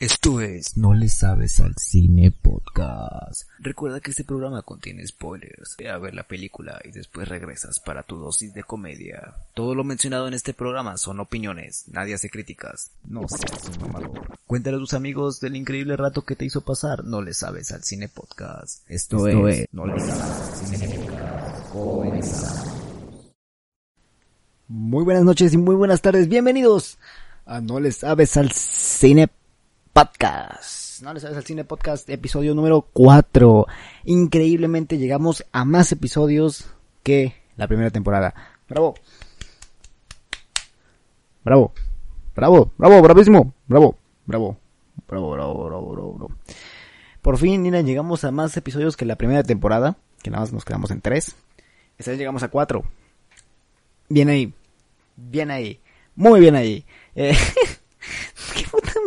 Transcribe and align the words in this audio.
Esto 0.00 0.40
es 0.40 0.76
No 0.76 0.94
le 0.94 1.08
sabes 1.08 1.58
al 1.58 1.74
cine 1.76 2.30
podcast. 2.30 3.48
Recuerda 3.58 3.98
que 3.98 4.12
este 4.12 4.22
programa 4.22 4.62
contiene 4.62 5.04
spoilers. 5.04 5.74
Ve 5.76 5.90
a 5.90 5.98
ver 5.98 6.14
la 6.14 6.22
película 6.22 6.80
y 6.84 6.92
después 6.92 7.26
regresas 7.26 7.80
para 7.80 8.04
tu 8.04 8.16
dosis 8.16 8.54
de 8.54 8.62
comedia. 8.62 9.34
Todo 9.54 9.74
lo 9.74 9.82
mencionado 9.82 10.28
en 10.28 10.34
este 10.34 10.54
programa 10.54 10.98
son 10.98 11.18
opiniones. 11.18 11.86
Nadie 11.88 12.14
hace 12.14 12.30
críticas. 12.30 12.92
No 13.08 13.26
seas 13.26 13.76
un 13.76 13.88
mamador. 13.88 14.38
Cuéntale 14.46 14.76
a 14.76 14.78
tus 14.78 14.94
amigos 14.94 15.40
del 15.40 15.56
increíble 15.56 15.96
rato 15.96 16.22
que 16.22 16.36
te 16.36 16.44
hizo 16.44 16.60
pasar. 16.60 17.02
No 17.02 17.20
le 17.20 17.34
sabes 17.34 17.72
al 17.72 17.82
cine 17.82 18.08
podcast. 18.08 18.88
Esto, 18.88 19.26
es, 19.48 19.66
No 19.72 19.84
le 19.84 19.98
sabes 19.98 20.14
al 20.22 20.78
cine 20.78 20.96
podcast. 20.96 21.72
Comenzamos. 21.72 23.32
Muy 24.68 25.02
buenas 25.02 25.24
noches 25.24 25.52
y 25.54 25.58
muy 25.58 25.74
buenas 25.74 26.00
tardes. 26.02 26.28
Bienvenidos 26.28 26.98
a 27.46 27.60
No 27.60 27.80
le 27.80 27.90
sabes 27.90 28.36
al 28.36 28.52
cine 28.52 29.26
podcast. 29.26 29.38
No 31.02 31.12
le 31.12 31.18
sabes 31.18 31.36
al 31.36 31.42
cine 31.42 31.64
podcast, 31.64 32.08
episodio 32.08 32.54
número 32.54 32.82
4. 32.92 33.66
Increíblemente 34.04 34.96
llegamos 34.96 35.44
a 35.50 35.64
más 35.64 35.90
episodios 35.90 36.66
que 37.02 37.34
la 37.56 37.66
primera 37.66 37.90
temporada. 37.90 38.32
Bravo. 38.68 38.94
Bravo. 41.44 41.72
Bravo, 42.36 42.70
bravo, 42.78 43.02
bravísimo. 43.02 43.52
Bravo, 43.66 43.98
bravo. 44.24 44.56
Bravo, 45.08 45.32
bravo, 45.32 45.64
bravo, 45.64 45.90
bravo, 45.90 46.12
bravo. 46.12 46.30
Por 47.20 47.36
fin, 47.36 47.60
mira, 47.60 47.80
llegamos 47.80 48.22
a 48.22 48.30
más 48.30 48.56
episodios 48.56 48.96
que 48.96 49.04
la 49.04 49.16
primera 49.16 49.42
temporada, 49.42 49.96
que 50.22 50.30
nada 50.30 50.42
más 50.42 50.52
nos 50.52 50.64
quedamos 50.64 50.92
en 50.92 51.00
3. 51.00 51.34
Esta 51.98 52.12
vez 52.12 52.18
llegamos 52.20 52.44
a 52.44 52.50
4. 52.50 52.84
Bien 54.10 54.28
ahí. 54.28 54.54
Bien 55.16 55.50
ahí. 55.50 55.80
Muy 56.14 56.38
bien 56.38 56.54
ahí. 56.54 56.86
Eh, 57.16 57.36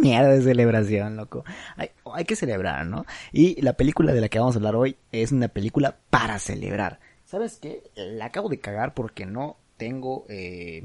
mierda 0.01 0.29
de 0.29 0.41
celebración, 0.41 1.15
loco. 1.15 1.43
Hay, 1.77 1.91
hay, 2.13 2.25
que 2.25 2.35
celebrar, 2.35 2.85
¿no? 2.85 3.05
Y 3.31 3.61
la 3.61 3.73
película 3.73 4.13
de 4.13 4.21
la 4.21 4.29
que 4.29 4.39
vamos 4.39 4.55
a 4.55 4.59
hablar 4.59 4.75
hoy 4.75 4.97
es 5.11 5.31
una 5.31 5.47
película 5.47 5.97
para 6.09 6.39
celebrar. 6.39 6.99
¿Sabes 7.25 7.57
qué? 7.61 7.83
La 7.95 8.25
acabo 8.25 8.49
de 8.49 8.59
cagar 8.59 8.93
porque 8.93 9.25
no 9.25 9.57
tengo, 9.77 10.25
eh, 10.29 10.83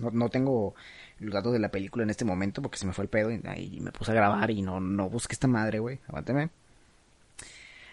no, 0.00 0.28
tengo 0.28 0.74
los 1.18 1.32
datos 1.32 1.52
de 1.52 1.58
la 1.58 1.70
película 1.70 2.02
en 2.02 2.10
este 2.10 2.24
momento 2.24 2.62
porque 2.62 2.78
se 2.78 2.86
me 2.86 2.92
fue 2.92 3.04
el 3.04 3.08
pedo 3.08 3.30
y, 3.30 3.80
me 3.80 3.92
puse 3.92 4.10
a 4.10 4.14
grabar 4.14 4.50
y 4.50 4.62
no, 4.62 4.80
no 4.80 5.08
busqué 5.08 5.34
esta 5.34 5.46
madre, 5.46 5.78
güey. 5.78 6.00
Aguánteme. 6.08 6.50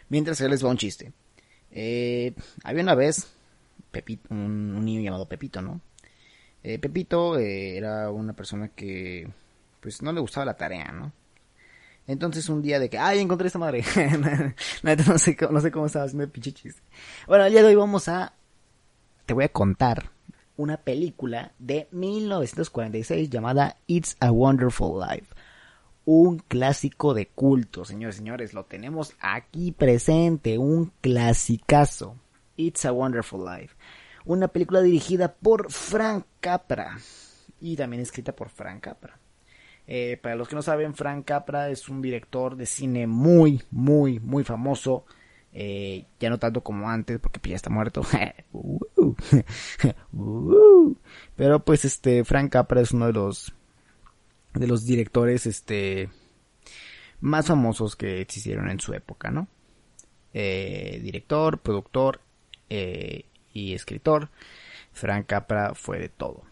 Mientras 0.09 0.37
se 0.37 0.49
les 0.49 0.63
va 0.63 0.69
un 0.69 0.77
chiste. 0.77 1.11
Eh, 1.71 2.33
había 2.63 2.83
una 2.83 2.95
vez 2.95 3.27
Pepito, 3.91 4.27
un, 4.31 4.75
un 4.75 4.85
niño 4.85 5.01
llamado 5.01 5.27
Pepito, 5.27 5.61
¿no? 5.61 5.81
Eh, 6.63 6.79
Pepito 6.79 7.37
eh, 7.37 7.77
era 7.77 8.09
una 8.09 8.33
persona 8.33 8.69
que 8.69 9.27
pues 9.83 10.01
no 10.01 10.11
le 10.11 10.21
gustaba 10.21 10.45
la 10.45 10.55
tarea, 10.55 10.91
¿no? 10.91 11.11
Entonces 12.07 12.49
un 12.49 12.61
día 12.61 12.79
de 12.79 12.89
que, 12.89 12.97
ay, 12.97 13.19
encontré 13.19 13.47
esta 13.47 13.59
madre. 13.59 13.83
no, 14.83 15.17
sé, 15.19 15.35
cómo 15.37 15.85
estaba 15.85 16.05
haciendo 16.05 16.23
el 16.23 16.31
pinche 16.31 16.51
chiste. 16.51 16.81
Bueno, 17.27 17.45
el 17.45 17.51
día 17.51 17.61
de 17.61 17.67
hoy 17.67 17.75
vamos 17.75 18.07
a... 18.07 18.33
Te 19.25 19.33
voy 19.33 19.43
a 19.43 19.49
contar 19.49 20.09
una 20.57 20.77
película 20.77 21.53
de 21.59 21.87
1946 21.91 23.29
llamada 23.29 23.77
It's 23.87 24.17
a 24.19 24.31
Wonderful 24.31 24.99
Life. 24.99 25.27
Un 26.05 26.39
clásico 26.39 27.13
de 27.13 27.27
culto, 27.27 27.85
señores 27.85 28.15
señores. 28.15 28.53
Lo 28.53 28.65
tenemos 28.65 29.13
aquí 29.19 29.71
presente. 29.71 30.57
Un 30.57 30.91
clasicazo. 30.99 32.17
It's 32.57 32.85
a 32.85 32.91
Wonderful 32.91 33.45
Life 33.45 33.75
una 34.25 34.47
película 34.47 34.81
dirigida 34.81 35.33
por 35.33 35.71
Frank 35.71 36.25
Capra 36.39 36.97
y 37.59 37.75
también 37.75 38.01
escrita 38.01 38.35
por 38.35 38.49
Frank 38.49 38.81
Capra. 38.81 39.19
Eh, 39.87 40.17
para 40.21 40.35
los 40.35 40.47
que 40.47 40.55
no 40.55 40.61
saben, 40.61 40.93
Frank 40.93 41.25
Capra 41.25 41.69
es 41.69 41.89
un 41.89 42.01
director 42.01 42.55
de 42.55 42.65
cine 42.65 43.07
muy, 43.07 43.61
muy, 43.71 44.19
muy 44.19 44.43
famoso. 44.43 45.05
Eh, 45.51 46.05
ya 46.19 46.29
no 46.29 46.39
tanto 46.39 46.63
como 46.63 46.89
antes, 46.89 47.19
porque 47.19 47.49
ya 47.49 47.55
está 47.55 47.69
muerto. 47.69 48.01
Pero 51.35 51.63
pues 51.63 51.85
este, 51.85 52.23
Frank 52.23 52.51
Capra 52.51 52.81
es 52.81 52.91
uno 52.91 53.07
de 53.07 53.13
los, 53.13 53.53
de 54.53 54.67
los 54.67 54.85
directores, 54.85 55.45
este, 55.45 56.09
más 57.19 57.47
famosos 57.47 57.95
que 57.95 58.21
existieron 58.21 58.69
en 58.69 58.79
su 58.79 58.93
época, 58.93 59.31
¿no? 59.31 59.47
Eh, 60.33 60.99
director, 61.03 61.59
productor, 61.59 62.21
y 62.69 63.75
escritor. 63.75 64.29
Frank 64.93 65.27
Capra 65.27 65.75
fue 65.75 65.99
de 65.99 66.09
todo. 66.09 66.43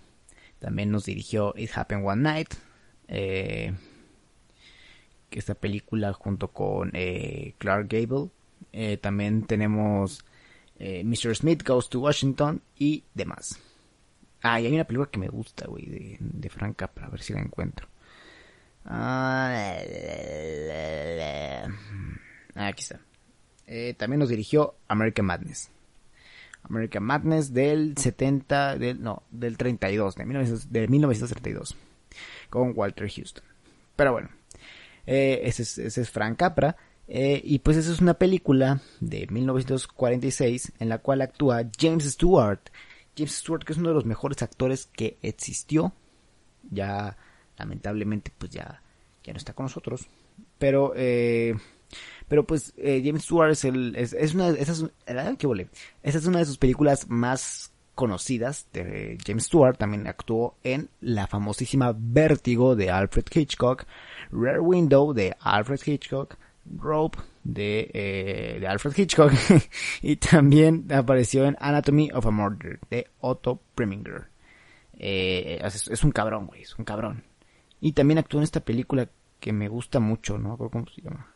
También 0.59 0.91
nos 0.91 1.05
dirigió 1.05 1.55
It 1.57 1.71
Happened 1.75 2.05
One 2.05 2.21
Night. 2.21 2.53
Eh, 3.11 3.73
esta 5.31 5.55
película 5.55 6.13
junto 6.13 6.49
con 6.49 6.91
eh, 6.93 7.55
Clark 7.57 7.87
Gable. 7.89 8.29
Eh, 8.73 8.97
también 8.97 9.45
tenemos 9.45 10.23
eh, 10.79 11.03
Mr. 11.03 11.35
Smith 11.35 11.63
Goes 11.65 11.89
to 11.89 11.99
Washington 11.99 12.61
y 12.77 13.03
demás. 13.13 13.59
Ah, 14.41 14.59
y 14.59 14.65
hay 14.65 14.73
una 14.73 14.85
película 14.85 15.09
que 15.11 15.19
me 15.19 15.27
gusta, 15.27 15.67
güey, 15.67 15.85
de, 15.85 16.17
de 16.19 16.49
Frank 16.49 16.75
Capra. 16.75 17.05
A 17.07 17.09
ver 17.09 17.21
si 17.21 17.33
la 17.33 17.41
encuentro. 17.41 17.87
Ah, 18.85 19.53
aquí 22.55 22.81
está. 22.81 22.99
También 23.97 24.19
nos 24.19 24.29
dirigió 24.29 24.75
American 24.87 25.25
Madness. 25.27 25.69
American 26.63 27.03
Madness 27.03 27.53
del 27.53 27.95
70, 27.97 28.77
del, 28.77 29.01
no, 29.01 29.23
del 29.31 29.57
32, 29.57 30.15
de, 30.15 30.25
1900, 30.25 30.71
de 30.71 30.87
1932, 30.87 31.77
con 32.51 32.73
Walter 32.75 33.09
Houston. 33.09 33.43
Pero 33.95 34.11
bueno, 34.11 34.29
eh, 35.07 35.41
ese, 35.45 35.63
es, 35.63 36.09
Frank 36.11 36.37
Capra, 36.37 36.75
eh, 37.07 37.41
y 37.43 37.59
pues 37.59 37.77
esa 37.77 37.91
es 37.91 37.99
una 37.99 38.13
película 38.13 38.81
de 38.99 39.25
1946 39.27 40.73
en 40.77 40.89
la 40.89 40.99
cual 40.99 41.21
actúa 41.21 41.63
James 41.79 42.03
Stewart. 42.03 42.59
James 43.17 43.33
Stewart 43.33 43.63
que 43.63 43.73
es 43.73 43.79
uno 43.79 43.89
de 43.89 43.95
los 43.95 44.05
mejores 44.05 44.43
actores 44.43 44.85
que 44.85 45.17
existió, 45.21 45.93
ya 46.69 47.17
lamentablemente 47.57 48.31
pues 48.37 48.51
ya, 48.51 48.83
ya 49.23 49.33
no 49.33 49.37
está 49.37 49.53
con 49.53 49.65
nosotros, 49.65 50.07
pero... 50.59 50.93
Eh, 50.95 51.55
pero 52.29 52.47
pues 52.47 52.73
James 52.77 53.23
Stewart 53.23 53.51
es, 53.51 53.65
el, 53.65 53.93
es, 53.97 54.13
es. 54.13 54.33
Esa 54.33 54.71
es 56.01 56.25
una 56.25 56.39
de 56.39 56.45
sus 56.45 56.57
películas 56.57 57.09
más 57.09 57.73
conocidas 58.01 58.65
de 58.73 59.19
James 59.23 59.43
Stewart. 59.43 59.77
También 59.77 60.07
actuó 60.07 60.55
en 60.63 60.89
la 61.01 61.27
famosísima 61.27 61.95
Vértigo 61.95 62.75
de 62.75 62.89
Alfred 62.89 63.25
Hitchcock, 63.31 63.85
Rare 64.31 64.59
Window 64.59 65.13
de 65.13 65.35
Alfred 65.39 65.79
Hitchcock, 65.85 66.35
Rope 66.77 67.19
de, 67.43 67.91
eh, 67.93 68.65
Alfred 68.67 68.97
Hitchcock 68.97 69.31
y 70.01 70.15
también 70.15 70.87
apareció 70.91 71.45
en 71.45 71.55
Anatomy 71.59 72.09
of 72.11 72.25
a 72.25 72.31
Murder 72.31 72.79
de 72.89 73.07
Otto 73.19 73.61
Preminger. 73.75 74.29
Eh, 74.97 75.61
es, 75.63 75.87
es, 75.87 76.03
un 76.03 76.11
cabrón, 76.11 76.47
güey, 76.47 76.63
es 76.63 76.75
un 76.79 76.85
cabrón. 76.85 77.23
Y 77.81 77.91
también 77.91 78.17
actuó 78.17 78.39
en 78.39 78.45
esta 78.45 78.61
película 78.61 79.09
que 79.39 79.53
me 79.53 79.67
gusta 79.67 79.99
mucho, 79.99 80.39
¿no? 80.39 80.57
¿Cómo 80.57 80.87
se 80.87 81.03
llama? 81.03 81.27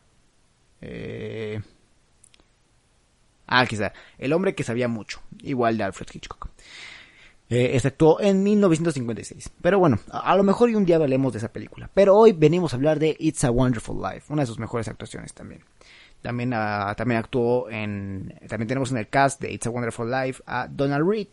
Eh... 0.82 1.62
Ah, 3.48 3.64
está. 3.64 3.94
El 4.18 4.34
hombre 4.34 4.56
que 4.56 4.64
sabía 4.64 4.88
mucho. 4.88 5.22
Igual 5.42 5.78
de 5.78 5.84
Alfred 5.84 6.08
Hitchcock. 6.14 6.50
Eh, 7.50 7.80
actuó 7.84 8.20
en 8.22 8.44
1956. 8.44 9.52
Pero 9.62 9.80
bueno, 9.80 10.00
a, 10.10 10.36
lo 10.36 10.44
mejor 10.44 10.70
y 10.70 10.76
un 10.76 10.86
día 10.86 10.96
hablemos 10.96 11.34
de 11.34 11.40
esa 11.40 11.54
película. 11.54 11.90
Pero 11.94 12.16
hoy 12.16 12.32
venimos 12.32 12.74
a 12.74 12.78
hablar 12.78 13.00
de 13.00 13.16
It's 13.20 13.44
a 13.44 13.52
Wonderful 13.52 14.02
Life. 14.02 14.34
Una 14.34 14.44
de 14.44 14.48
sus 14.48 14.60
mejores 14.60 14.88
actuaciones 14.88 15.34
también. 15.34 15.64
También, 16.22 16.54
uh, 16.54 16.96
también 16.96 17.20
actuó 17.20 17.70
en... 17.70 18.34
También 18.48 18.68
tenemos 18.68 18.92
en 18.92 18.98
el 18.98 19.10
cast 19.10 19.42
de 19.42 19.52
It's 19.52 19.68
a 19.68 19.70
Wonderful 19.70 20.10
Life 20.10 20.42
a 20.48 20.68
Donald 20.68 21.08
Reed. 21.08 21.28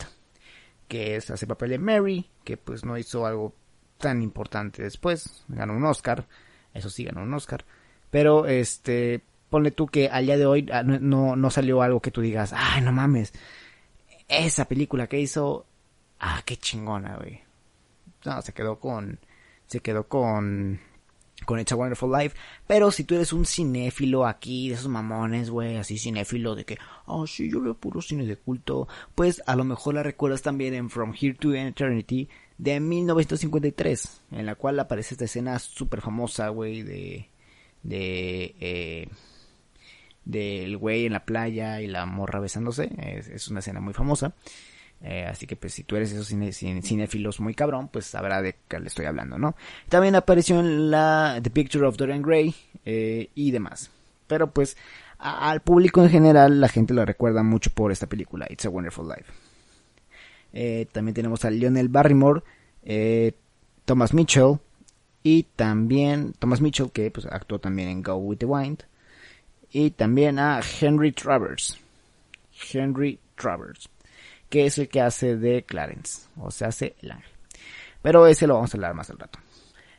Que 0.86 1.16
es, 1.16 1.30
hace 1.30 1.46
papel 1.46 1.70
de 1.70 1.78
Mary. 1.78 2.28
Que 2.44 2.58
pues 2.58 2.84
no 2.84 2.98
hizo 2.98 3.24
algo 3.24 3.54
tan 3.96 4.22
importante 4.22 4.82
después. 4.82 5.44
Ganó 5.48 5.74
un 5.74 5.84
Oscar. 5.86 6.26
Eso 6.74 6.90
sí, 6.90 7.04
ganó 7.04 7.22
un 7.22 7.32
Oscar. 7.32 7.64
Pero 8.10 8.46
este 8.46 9.22
ponle 9.52 9.70
tú 9.70 9.86
que 9.86 10.08
al 10.08 10.24
día 10.24 10.38
de 10.38 10.46
hoy 10.46 10.66
ah, 10.72 10.82
no, 10.82 11.36
no 11.36 11.50
salió 11.50 11.82
algo 11.82 12.00
que 12.00 12.10
tú 12.10 12.22
digas, 12.22 12.54
ay, 12.56 12.80
no 12.80 12.90
mames, 12.90 13.34
esa 14.26 14.64
película 14.64 15.06
que 15.06 15.20
hizo, 15.20 15.66
ah, 16.18 16.42
qué 16.46 16.56
chingona, 16.56 17.18
güey. 17.18 17.42
No, 18.24 18.40
se 18.40 18.54
quedó 18.54 18.80
con, 18.80 19.20
se 19.66 19.80
quedó 19.80 20.08
con, 20.08 20.80
con 21.44 21.60
It's 21.60 21.70
a 21.70 21.76
Wonderful 21.76 22.10
Life. 22.10 22.34
Pero 22.66 22.90
si 22.90 23.04
tú 23.04 23.14
eres 23.14 23.34
un 23.34 23.44
cinéfilo 23.44 24.26
aquí, 24.26 24.70
de 24.70 24.76
esos 24.76 24.88
mamones, 24.88 25.50
güey, 25.50 25.76
así 25.76 25.98
cinéfilo 25.98 26.54
de 26.54 26.64
que, 26.64 26.78
oh, 27.04 27.26
sí, 27.26 27.50
yo 27.50 27.60
veo 27.60 27.74
puro 27.74 28.00
cine 28.00 28.24
de 28.24 28.36
culto, 28.36 28.88
pues 29.14 29.42
a 29.44 29.54
lo 29.54 29.64
mejor 29.64 29.94
la 29.94 30.02
recuerdas 30.02 30.40
también 30.40 30.72
en 30.72 30.88
From 30.88 31.12
Here 31.12 31.34
to 31.34 31.52
Eternity 31.52 32.26
de 32.56 32.80
1953, 32.80 34.22
en 34.30 34.46
la 34.46 34.54
cual 34.54 34.80
aparece 34.80 35.12
esta 35.12 35.26
escena 35.26 35.58
súper 35.58 36.00
famosa, 36.00 36.48
güey, 36.48 36.82
de, 36.82 37.28
de, 37.82 38.54
eh, 38.60 39.08
del 40.24 40.76
güey 40.76 41.06
en 41.06 41.12
la 41.12 41.24
playa 41.24 41.80
y 41.80 41.86
la 41.86 42.06
morra 42.06 42.40
besándose. 42.40 42.90
Es, 42.98 43.48
una 43.48 43.60
escena 43.60 43.80
muy 43.80 43.92
famosa. 43.92 44.34
Eh, 45.00 45.26
así 45.28 45.46
que 45.46 45.56
pues 45.56 45.74
si 45.74 45.82
tú 45.82 45.96
eres 45.96 46.12
esos 46.12 46.28
cine, 46.28 46.52
cinéfilos 46.52 47.40
muy 47.40 47.54
cabrón, 47.54 47.88
pues 47.88 48.06
sabrá 48.06 48.40
de 48.40 48.54
qué 48.68 48.78
le 48.78 48.86
estoy 48.86 49.06
hablando, 49.06 49.36
¿no? 49.36 49.56
También 49.88 50.14
apareció 50.14 50.60
en 50.60 50.90
la 50.90 51.40
The 51.42 51.50
Picture 51.50 51.86
of 51.86 51.96
Dorian 51.96 52.22
Gray 52.22 52.54
eh, 52.84 53.30
y 53.34 53.50
demás. 53.50 53.90
Pero 54.28 54.50
pues 54.50 54.76
al 55.18 55.60
público 55.60 56.02
en 56.02 56.10
general 56.10 56.60
la 56.60 56.68
gente 56.68 56.94
lo 56.94 57.04
recuerda 57.04 57.42
mucho 57.42 57.70
por 57.70 57.90
esta 57.90 58.06
película, 58.06 58.46
It's 58.48 58.64
a 58.64 58.70
Wonderful 58.70 59.08
Life. 59.08 59.32
Eh, 60.52 60.86
también 60.92 61.14
tenemos 61.14 61.44
a 61.44 61.50
Lionel 61.50 61.88
Barrymore, 61.88 62.42
Thomas 63.84 64.14
Mitchell 64.14 64.58
y 65.24 65.44
también 65.56 66.34
Thomas 66.38 66.60
Mitchell 66.60 66.90
que 66.92 67.10
pues 67.10 67.26
actuó 67.26 67.58
también 67.58 67.88
en 67.88 68.02
Go 68.02 68.16
With 68.16 68.38
The 68.38 68.46
Wind 68.46 68.84
y 69.72 69.90
también 69.90 70.38
a 70.38 70.60
Henry 70.80 71.12
Travers. 71.12 71.78
Henry 72.72 73.18
Travers, 73.34 73.88
que 74.48 74.66
es 74.66 74.78
el 74.78 74.88
que 74.88 75.00
hace 75.00 75.36
de 75.36 75.64
Clarence, 75.64 76.28
o 76.38 76.50
sea, 76.50 76.68
hace 76.68 76.94
el 77.00 77.12
ángel. 77.12 77.32
Pero 78.02 78.26
ese 78.26 78.46
lo 78.46 78.54
vamos 78.54 78.74
a 78.74 78.76
hablar 78.76 78.94
más 78.94 79.10
al 79.10 79.18
rato. 79.18 79.38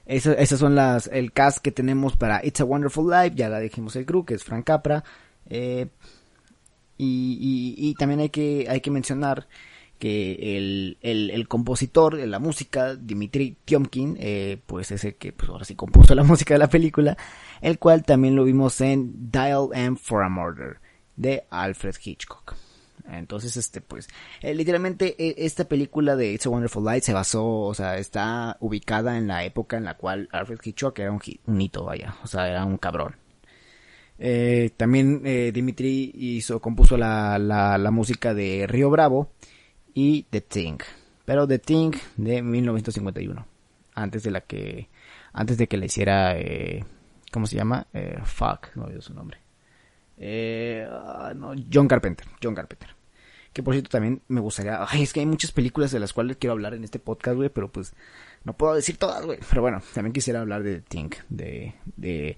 esas 0.06 0.60
son 0.60 0.76
las, 0.76 1.08
el 1.08 1.32
cast 1.34 1.60
que 1.60 1.72
tenemos 1.72 2.16
para 2.16 2.46
It's 2.46 2.62
a 2.62 2.66
Wonderful 2.66 3.10
Life, 3.10 3.36
ya 3.36 3.50
la 3.50 3.60
dijimos 3.60 3.96
el 3.96 4.06
crew, 4.06 4.26
que 4.26 4.36
es 4.36 4.44
Frank 4.44 4.66
Capra. 4.66 5.04
Eh, 5.50 5.88
y, 6.98 7.76
y, 7.78 7.96
también 7.96 8.20
hay 8.22 8.30
que, 8.30 8.68
hay 8.70 8.80
que 8.80 8.92
mencionar 8.92 9.48
que 10.04 10.58
el, 10.58 10.98
el, 11.00 11.48
compositor 11.48 12.18
de 12.18 12.28
la 12.28 12.38
música, 12.38 12.94
Dimitri 12.94 13.56
Tiomkin, 13.64 14.18
eh, 14.20 14.62
pues 14.66 14.92
es 14.92 15.06
el 15.06 15.16
que 15.16 15.32
pues 15.32 15.50
ahora 15.50 15.64
sí 15.64 15.76
compuso 15.76 16.14
la 16.16 16.24
música 16.24 16.56
de 16.56 16.58
la 16.58 16.68
película, 16.68 17.16
el 17.62 17.80
cual 17.80 18.04
también 18.04 18.36
lo 18.36 18.44
vimos 18.44 18.82
en 18.82 19.32
Dial 19.32 19.70
M 19.74 19.96
for 19.96 20.24
a 20.24 20.28
Murder 20.28 20.82
de 21.16 21.46
Alfred 21.50 21.96
Hitchcock. 22.04 22.54
Entonces, 23.10 23.56
este, 23.56 23.80
pues, 23.80 24.10
eh, 24.42 24.54
literalmente 24.54 25.16
e, 25.18 25.46
esta 25.46 25.70
película 25.70 26.18
de 26.18 26.34
It's 26.34 26.48
a 26.48 26.50
Wonderful 26.50 26.84
Life 26.84 27.06
se 27.06 27.14
basó, 27.14 27.62
o 27.62 27.74
sea, 27.74 27.98
está 27.98 28.58
ubicada 28.60 29.18
en 29.18 29.28
la 29.28 29.46
época 29.46 29.78
en 29.78 29.86
la 29.86 29.96
cual 29.96 30.28
Alfred 30.34 30.60
Hitchcock 30.62 31.00
era 31.00 31.14
un, 31.14 31.62
hito, 31.62 31.86
vaya, 31.86 32.14
o 32.26 32.28
sea, 32.28 32.50
era 32.50 32.66
un 32.66 32.78
cabrón. 32.78 33.16
Eh, 34.20 34.72
también 34.76 35.24
Dimitri 35.54 36.12
hizo, 36.14 36.60
compuso 36.60 36.98
la, 36.98 37.40
la, 37.40 37.78
la 37.78 37.92
música 37.92 38.34
de 38.34 38.68
Río 38.68 38.90
Bravo, 38.90 39.32
y 39.94 40.24
The 40.24 40.42
Thing. 40.42 40.78
Pero 41.26 41.48
The 41.48 41.60
Thing 41.60 41.92
de 42.18 42.42
1951. 42.42 43.46
Antes 43.96 44.24
de 44.24 44.32
la 44.32 44.42
que. 44.42 44.90
Antes 45.32 45.58
de 45.58 45.68
que 45.68 45.78
le 45.78 45.86
hiciera. 45.86 46.38
Eh, 46.38 46.84
¿Cómo 47.32 47.48
se 47.48 47.56
llama? 47.56 47.88
Eh, 47.94 48.20
fuck, 48.24 48.76
no 48.76 48.84
olvido 48.84 49.02
su 49.02 49.14
nombre. 49.14 49.40
Eh, 50.18 50.88
ah, 50.90 51.34
no, 51.36 51.54
John 51.72 51.88
Carpenter. 51.88 52.28
John 52.42 52.56
Carpenter. 52.56 52.90
Que 53.52 53.62
por 53.62 53.74
cierto 53.74 53.90
también 53.90 54.22
me 54.28 54.42
gustaría. 54.42 54.84
Ay, 54.88 55.04
es 55.04 55.14
que 55.14 55.20
hay 55.20 55.26
muchas 55.26 55.52
películas 55.52 55.92
de 55.92 56.00
las 56.00 56.14
cuales 56.14 56.38
quiero 56.38 56.54
hablar 56.54 56.74
en 56.74 56.84
este 56.84 57.00
podcast, 57.00 57.36
güey. 57.36 57.50
Pero 57.50 57.72
pues. 57.72 57.94
No 58.44 58.58
puedo 58.58 58.74
decir 58.76 58.98
todas, 58.98 59.26
güey. 59.26 59.40
Pero 59.50 59.62
bueno, 59.62 59.82
también 59.94 60.12
quisiera 60.12 60.42
hablar 60.42 60.64
de 60.64 60.82
The 60.82 60.82
Thing. 60.82 61.10
De. 61.30 61.76
de 61.96 62.38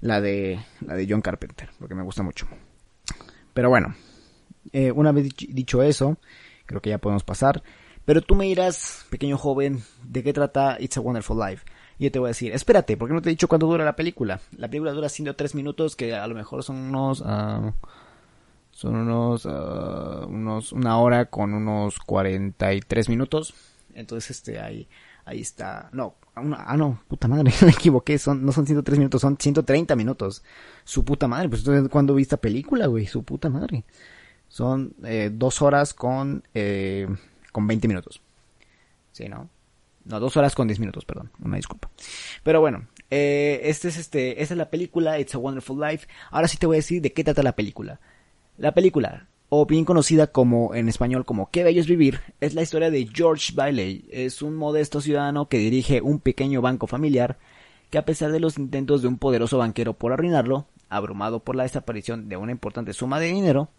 la 0.00 0.20
de. 0.20 0.60
La 0.80 0.94
de 0.94 1.06
John 1.08 1.22
Carpenter. 1.22 1.68
Porque 1.78 1.94
me 1.94 2.02
gusta 2.02 2.22
mucho. 2.22 2.46
Pero 3.52 3.68
bueno. 3.68 3.94
Eh, 4.72 4.90
una 4.90 5.12
vez 5.12 5.28
dicho 5.36 5.82
eso 5.82 6.18
creo 6.66 6.80
que 6.80 6.90
ya 6.90 6.98
podemos 6.98 7.24
pasar. 7.24 7.62
Pero 8.04 8.20
tú 8.20 8.34
me 8.34 8.44
dirás, 8.44 9.06
pequeño 9.10 9.38
joven, 9.38 9.82
¿de 10.02 10.22
qué 10.22 10.32
trata 10.32 10.76
It's 10.78 10.96
a 10.96 11.00
Wonderful 11.00 11.38
Life? 11.38 11.64
Y 11.98 12.04
yo 12.04 12.12
te 12.12 12.18
voy 12.18 12.26
a 12.26 12.28
decir, 12.28 12.52
espérate, 12.52 12.96
¿por 12.96 13.08
qué 13.08 13.14
no 13.14 13.22
te 13.22 13.30
he 13.30 13.32
dicho 13.32 13.48
cuánto 13.48 13.66
dura 13.66 13.84
la 13.84 13.96
película? 13.96 14.40
La 14.58 14.68
película 14.68 14.92
dura 14.92 15.08
103 15.08 15.54
minutos, 15.54 15.96
que 15.96 16.14
a 16.14 16.26
lo 16.26 16.34
mejor 16.34 16.62
son 16.62 16.76
unos... 16.76 17.20
Uh, 17.20 17.72
son 18.72 18.96
unos... 18.96 19.46
Uh, 19.46 20.26
unos... 20.26 20.72
Una 20.72 20.98
hora 20.98 21.26
con 21.26 21.54
unos 21.54 21.98
43 22.00 23.08
minutos. 23.08 23.54
Entonces, 23.94 24.30
este, 24.32 24.60
ahí... 24.60 24.88
Ahí 25.26 25.40
está. 25.40 25.88
No, 25.92 26.16
ah, 26.34 26.76
no, 26.76 27.00
puta 27.08 27.28
madre, 27.28 27.52
me 27.62 27.70
equivoqué. 27.70 28.18
Son, 28.18 28.44
no 28.44 28.52
son 28.52 28.66
103 28.66 28.98
minutos, 28.98 29.20
son 29.20 29.36
130 29.38 29.96
minutos. 29.96 30.42
Su 30.84 31.04
puta 31.04 31.28
madre. 31.28 31.48
Pues 31.48 31.62
entonces, 31.62 31.88
¿cuándo 31.90 32.14
vi 32.14 32.22
esta 32.22 32.36
película, 32.36 32.86
güey? 32.86 33.06
Su 33.06 33.22
puta 33.22 33.48
madre. 33.48 33.84
Son 34.54 34.94
eh, 35.02 35.30
dos 35.32 35.62
horas 35.62 35.94
con, 35.94 36.44
eh, 36.54 37.08
con 37.50 37.66
20 37.66 37.88
minutos. 37.88 38.22
Sí, 39.10 39.28
¿no? 39.28 39.50
No, 40.04 40.20
dos 40.20 40.36
horas 40.36 40.54
con 40.54 40.68
10 40.68 40.78
minutos, 40.78 41.04
perdón. 41.04 41.32
Una 41.44 41.56
disculpa. 41.56 41.90
Pero 42.44 42.60
bueno, 42.60 42.86
eh, 43.10 43.62
este 43.64 43.88
es 43.88 43.96
este, 43.96 44.40
esta 44.40 44.54
es 44.54 44.58
la 44.58 44.70
película 44.70 45.18
It's 45.18 45.34
a 45.34 45.38
Wonderful 45.38 45.80
Life. 45.80 46.06
Ahora 46.30 46.46
sí 46.46 46.56
te 46.56 46.68
voy 46.68 46.76
a 46.76 46.78
decir 46.78 47.02
de 47.02 47.12
qué 47.12 47.24
trata 47.24 47.42
la 47.42 47.56
película. 47.56 47.98
La 48.56 48.72
película, 48.72 49.26
o 49.48 49.66
bien 49.66 49.84
conocida 49.84 50.28
como 50.28 50.72
en 50.76 50.88
español 50.88 51.24
como 51.24 51.50
Qué 51.50 51.64
bello 51.64 51.80
es 51.80 51.88
vivir, 51.88 52.20
es 52.40 52.54
la 52.54 52.62
historia 52.62 52.92
de 52.92 53.08
George 53.12 53.54
Bailey. 53.56 54.08
Es 54.12 54.40
un 54.40 54.54
modesto 54.54 55.00
ciudadano 55.00 55.48
que 55.48 55.58
dirige 55.58 56.00
un 56.00 56.20
pequeño 56.20 56.62
banco 56.62 56.86
familiar 56.86 57.38
que 57.90 57.98
a 57.98 58.04
pesar 58.04 58.30
de 58.30 58.38
los 58.38 58.56
intentos 58.56 59.02
de 59.02 59.08
un 59.08 59.18
poderoso 59.18 59.58
banquero 59.58 59.94
por 59.94 60.12
arruinarlo, 60.12 60.68
abrumado 60.90 61.40
por 61.40 61.56
la 61.56 61.64
desaparición 61.64 62.28
de 62.28 62.36
una 62.36 62.52
importante 62.52 62.92
suma 62.92 63.18
de 63.18 63.32
dinero, 63.32 63.70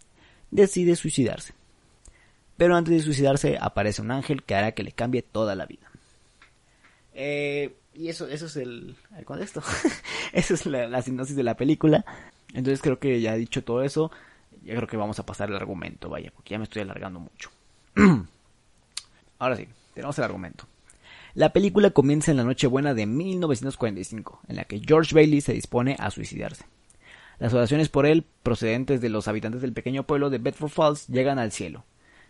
decide 0.55 0.95
suicidarse. 0.95 1.53
Pero 2.57 2.75
antes 2.75 2.93
de 2.93 3.01
suicidarse 3.01 3.57
aparece 3.59 4.01
un 4.01 4.11
ángel 4.11 4.43
que 4.43 4.55
hará 4.55 4.71
que 4.71 4.83
le 4.83 4.91
cambie 4.91 5.21
toda 5.21 5.55
la 5.55 5.65
vida. 5.65 5.91
Eh, 7.13 7.75
y 7.93 8.09
eso, 8.09 8.27
eso 8.27 8.45
es 8.45 8.55
el, 8.57 8.95
el 9.17 9.25
contexto. 9.25 9.61
Eso 10.33 10.53
es 10.53 10.65
la, 10.65 10.87
la 10.87 11.01
sinopsis 11.01 11.35
de 11.35 11.43
la 11.43 11.55
película. 11.55 12.03
Entonces 12.53 12.81
creo 12.81 12.99
que 12.99 13.21
ya 13.21 13.35
dicho 13.35 13.63
todo 13.63 13.83
eso. 13.83 14.11
Ya 14.63 14.75
creo 14.75 14.87
que 14.87 14.97
vamos 14.97 15.19
a 15.19 15.25
pasar 15.25 15.49
el 15.49 15.55
argumento, 15.55 16.09
vaya, 16.09 16.31
porque 16.33 16.51
ya 16.51 16.57
me 16.57 16.63
estoy 16.63 16.81
alargando 16.81 17.19
mucho. 17.19 17.51
Ahora 19.39 19.55
sí, 19.55 19.67
tenemos 19.93 20.17
el 20.17 20.23
argumento. 20.23 20.65
La 21.35 21.51
película 21.53 21.91
comienza 21.91 22.31
en 22.31 22.37
la 22.37 22.43
Nochebuena 22.43 22.93
de 22.93 23.05
1945, 23.05 24.41
en 24.47 24.55
la 24.55 24.63
que 24.63 24.79
George 24.79 25.13
Bailey 25.13 25.41
se 25.41 25.53
dispone 25.53 25.95
a 25.99 26.09
suicidarse. 26.09 26.65
Las 27.39 27.53
oraciones 27.53 27.89
por 27.89 28.05
él, 28.05 28.25
procedentes 28.43 29.01
de 29.01 29.09
los 29.09 29.27
habitantes 29.27 29.61
del 29.61 29.73
pequeño 29.73 30.05
pueblo 30.05 30.29
de 30.29 30.37
Bedford 30.37 30.69
Falls, 30.69 31.07
llegan 31.07 31.39
al 31.39 31.51
cielo, 31.51 31.85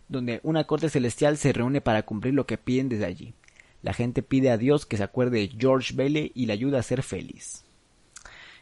donde 0.08 0.40
una 0.44 0.66
corte 0.66 0.90
celestial 0.90 1.38
se 1.38 1.54
reúne 1.54 1.82
para 1.82 2.04
cumplir 2.04 2.34
lo 2.34 2.46
que 2.46 2.58
piden 2.58 2.90
desde 2.90 3.06
allí. 3.06 3.34
La 3.82 3.94
gente 3.94 4.24
pide 4.24 4.50
a 4.50 4.58
Dios 4.58 4.86
que 4.86 4.98
se 4.98 5.04
acuerde 5.04 5.40
de 5.40 5.56
George 5.60 5.94
Bailey 5.96 6.32
y 6.34 6.48
le 6.48 6.54
ayude 6.54 6.78
a 6.78 6.84
ser 6.84 7.04
feliz. 7.04 7.64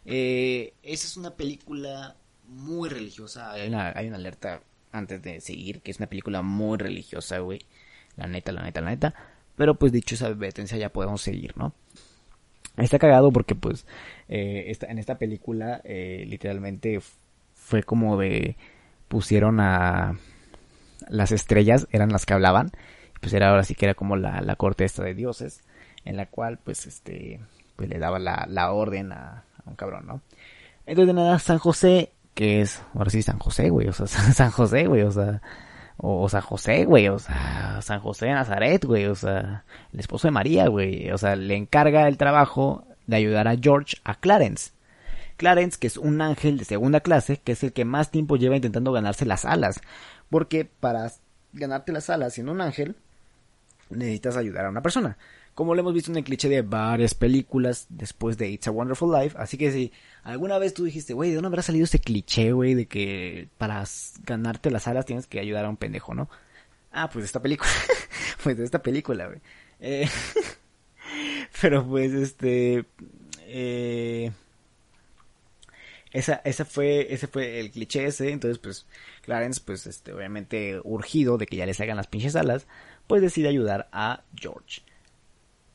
Eh, 0.05 0.73
esa 0.83 1.07
es 1.07 1.15
una 1.15 1.35
película 1.35 2.17
muy 2.45 2.89
religiosa. 2.89 3.53
Hay 3.53 3.69
una, 3.69 3.93
hay 3.95 4.07
una 4.07 4.17
alerta 4.17 4.61
antes 4.91 5.21
de 5.21 5.39
seguir, 5.39 5.81
que 5.81 5.91
es 5.91 5.97
una 5.97 6.07
película 6.07 6.41
muy 6.41 6.77
religiosa, 6.77 7.39
güey. 7.39 7.61
La 8.17 8.27
neta, 8.27 8.51
la 8.51 8.63
neta, 8.63 8.81
la 8.81 8.89
neta. 8.89 9.13
Pero 9.55 9.75
pues 9.75 9.91
dicho 9.91 10.15
esa 10.15 10.27
advertencia 10.27 10.77
ya 10.77 10.91
podemos 10.91 11.21
seguir, 11.21 11.55
¿no? 11.57 11.73
Está 12.77 12.97
cagado 12.97 13.31
porque 13.31 13.53
pues 13.53 13.85
eh, 14.27 14.75
en 14.81 14.97
esta 14.97 15.17
película 15.17 15.81
eh, 15.83 16.25
literalmente 16.27 16.99
fue 17.53 17.83
como 17.83 18.17
de 18.17 18.55
pusieron 19.07 19.59
a 19.59 20.17
las 21.07 21.31
estrellas 21.31 21.87
eran 21.91 22.09
las 22.09 22.25
que 22.25 22.33
hablaban 22.33 22.71
pues 23.21 23.33
era 23.33 23.49
ahora 23.49 23.63
sí 23.63 23.75
que 23.75 23.85
era 23.85 23.93
como 23.93 24.15
la, 24.15 24.41
la 24.41 24.55
corte 24.55 24.85
esta 24.85 25.03
de 25.03 25.13
dioses 25.13 25.61
en 26.03 26.17
la 26.17 26.25
cual 26.25 26.59
pues 26.63 26.87
este 26.87 27.39
pues 27.75 27.89
le 27.89 27.99
daba 27.99 28.19
la, 28.19 28.45
la 28.49 28.71
orden 28.71 29.11
a, 29.11 29.43
un 29.65 29.75
cabrón 29.75 30.05
no 30.07 30.21
entonces 30.85 31.07
de 31.07 31.21
nada 31.21 31.39
San 31.39 31.59
José 31.59 32.11
que 32.33 32.61
es 32.61 32.81
ahora 32.95 33.11
sí 33.11 33.21
San 33.21 33.39
José 33.39 33.69
güey 33.69 33.87
o 33.87 33.93
sea 33.93 34.07
San 34.33 34.51
José 34.51 34.87
güey 34.87 35.03
o 35.03 35.11
sea 35.11 35.41
o, 35.97 36.27
San 36.29 36.41
José, 36.41 36.85
güey, 36.85 37.07
o 37.07 37.19
sea, 37.19 37.79
San 37.81 37.99
José 37.99 38.27
de 38.27 38.33
Nazaret, 38.33 38.83
güey, 38.85 39.05
o 39.05 39.15
sea, 39.15 39.63
el 39.93 39.99
esposo 39.99 40.27
de 40.27 40.31
María, 40.31 40.67
güey, 40.67 41.11
o 41.11 41.17
sea, 41.17 41.35
le 41.35 41.55
encarga 41.55 42.07
el 42.07 42.17
trabajo 42.17 42.85
de 43.07 43.17
ayudar 43.17 43.47
a 43.47 43.57
George 43.57 43.97
a 44.03 44.15
Clarence. 44.15 44.71
Clarence, 45.37 45.77
que 45.79 45.87
es 45.87 45.97
un 45.97 46.21
ángel 46.21 46.57
de 46.57 46.65
segunda 46.65 46.99
clase, 46.99 47.37
que 47.37 47.53
es 47.53 47.63
el 47.63 47.73
que 47.73 47.85
más 47.85 48.11
tiempo 48.11 48.37
lleva 48.37 48.55
intentando 48.55 48.91
ganarse 48.91 49.25
las 49.25 49.45
alas, 49.45 49.81
porque 50.29 50.65
para 50.65 51.11
ganarte 51.53 51.91
las 51.91 52.09
alas 52.09 52.33
siendo 52.33 52.51
un 52.51 52.61
ángel, 52.61 52.95
necesitas 53.89 54.37
ayudar 54.37 54.65
a 54.65 54.69
una 54.69 54.81
persona. 54.81 55.17
Como 55.53 55.75
lo 55.75 55.81
hemos 55.81 55.93
visto 55.93 56.11
en 56.11 56.17
el 56.17 56.23
cliché 56.23 56.49
de 56.49 56.61
varias 56.61 57.13
películas 57.13 57.85
después 57.89 58.37
de 58.37 58.49
It's 58.49 58.67
a 58.67 58.71
Wonderful 58.71 59.11
Life. 59.13 59.37
Así 59.39 59.57
que 59.57 59.71
si 59.71 59.91
alguna 60.23 60.57
vez 60.57 60.73
tú 60.73 60.83
dijiste, 60.83 61.13
güey, 61.13 61.29
¿de 61.29 61.35
dónde 61.35 61.47
habrá 61.47 61.61
salido 61.61 61.83
este 61.83 61.99
cliché, 61.99 62.51
güey, 62.51 62.73
de 62.73 62.87
que 62.87 63.49
para 63.57 63.83
ganarte 64.23 64.71
las 64.71 64.87
alas 64.87 65.05
tienes 65.05 65.27
que 65.27 65.39
ayudar 65.39 65.65
a 65.65 65.69
un 65.69 65.77
pendejo, 65.77 66.15
¿no? 66.15 66.29
Ah, 66.91 67.09
pues 67.09 67.25
esta 67.25 67.41
película. 67.41 67.69
pues 68.43 68.57
de 68.57 68.65
esta 68.65 68.81
película, 68.81 69.27
güey. 69.27 69.39
Eh, 69.79 70.09
pero 71.61 71.85
pues 71.87 72.13
este... 72.13 72.85
Eh, 73.45 74.31
esa, 76.11 76.41
esa 76.45 76.65
fue, 76.65 77.11
ese 77.13 77.27
fue 77.27 77.59
el 77.59 77.71
cliché 77.71 78.05
ese, 78.05 78.31
entonces 78.31 78.59
pues 78.59 78.85
Clarence, 79.23 79.61
pues 79.63 79.87
este, 79.87 80.13
obviamente 80.13 80.79
urgido 80.83 81.37
de 81.37 81.47
que 81.47 81.57
ya 81.57 81.65
le 81.65 81.73
salgan 81.73 81.97
las 81.97 82.07
pinches 82.07 82.35
alas, 82.35 82.67
pues 83.07 83.21
decide 83.21 83.49
ayudar 83.49 83.89
a 83.91 84.23
George. 84.35 84.81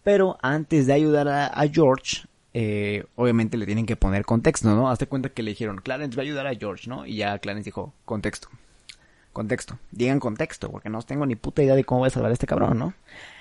Pero 0.09 0.39
antes 0.41 0.87
de 0.87 0.95
ayudar 0.95 1.29
a, 1.29 1.69
George, 1.71 2.23
eh, 2.55 3.05
obviamente 3.15 3.59
le 3.59 3.67
tienen 3.67 3.85
que 3.85 3.95
poner 3.95 4.25
contexto, 4.25 4.75
¿no? 4.75 4.89
Hazte 4.89 5.07
cuenta 5.07 5.29
que 5.29 5.43
le 5.43 5.51
dijeron, 5.51 5.83
Clarence 5.85 6.17
va 6.17 6.23
a 6.23 6.25
ayudar 6.25 6.47
a 6.47 6.55
George, 6.55 6.89
¿no? 6.89 7.05
Y 7.05 7.17
ya 7.17 7.39
Clarence 7.41 7.67
dijo, 7.67 7.93
contexto. 8.07 8.49
Contexto. 9.35 9.79
Digan 9.91 10.19
contexto, 10.19 10.71
porque 10.71 10.89
no 10.89 11.03
tengo 11.03 11.27
ni 11.27 11.37
puta 11.37 11.63
idea 11.63 11.75
de 11.75 11.85
cómo 11.85 11.99
voy 11.99 12.07
a 12.07 12.11
salvar 12.11 12.31
a 12.31 12.33
este 12.33 12.47
cabrón, 12.47 12.79
¿no? 12.79 12.95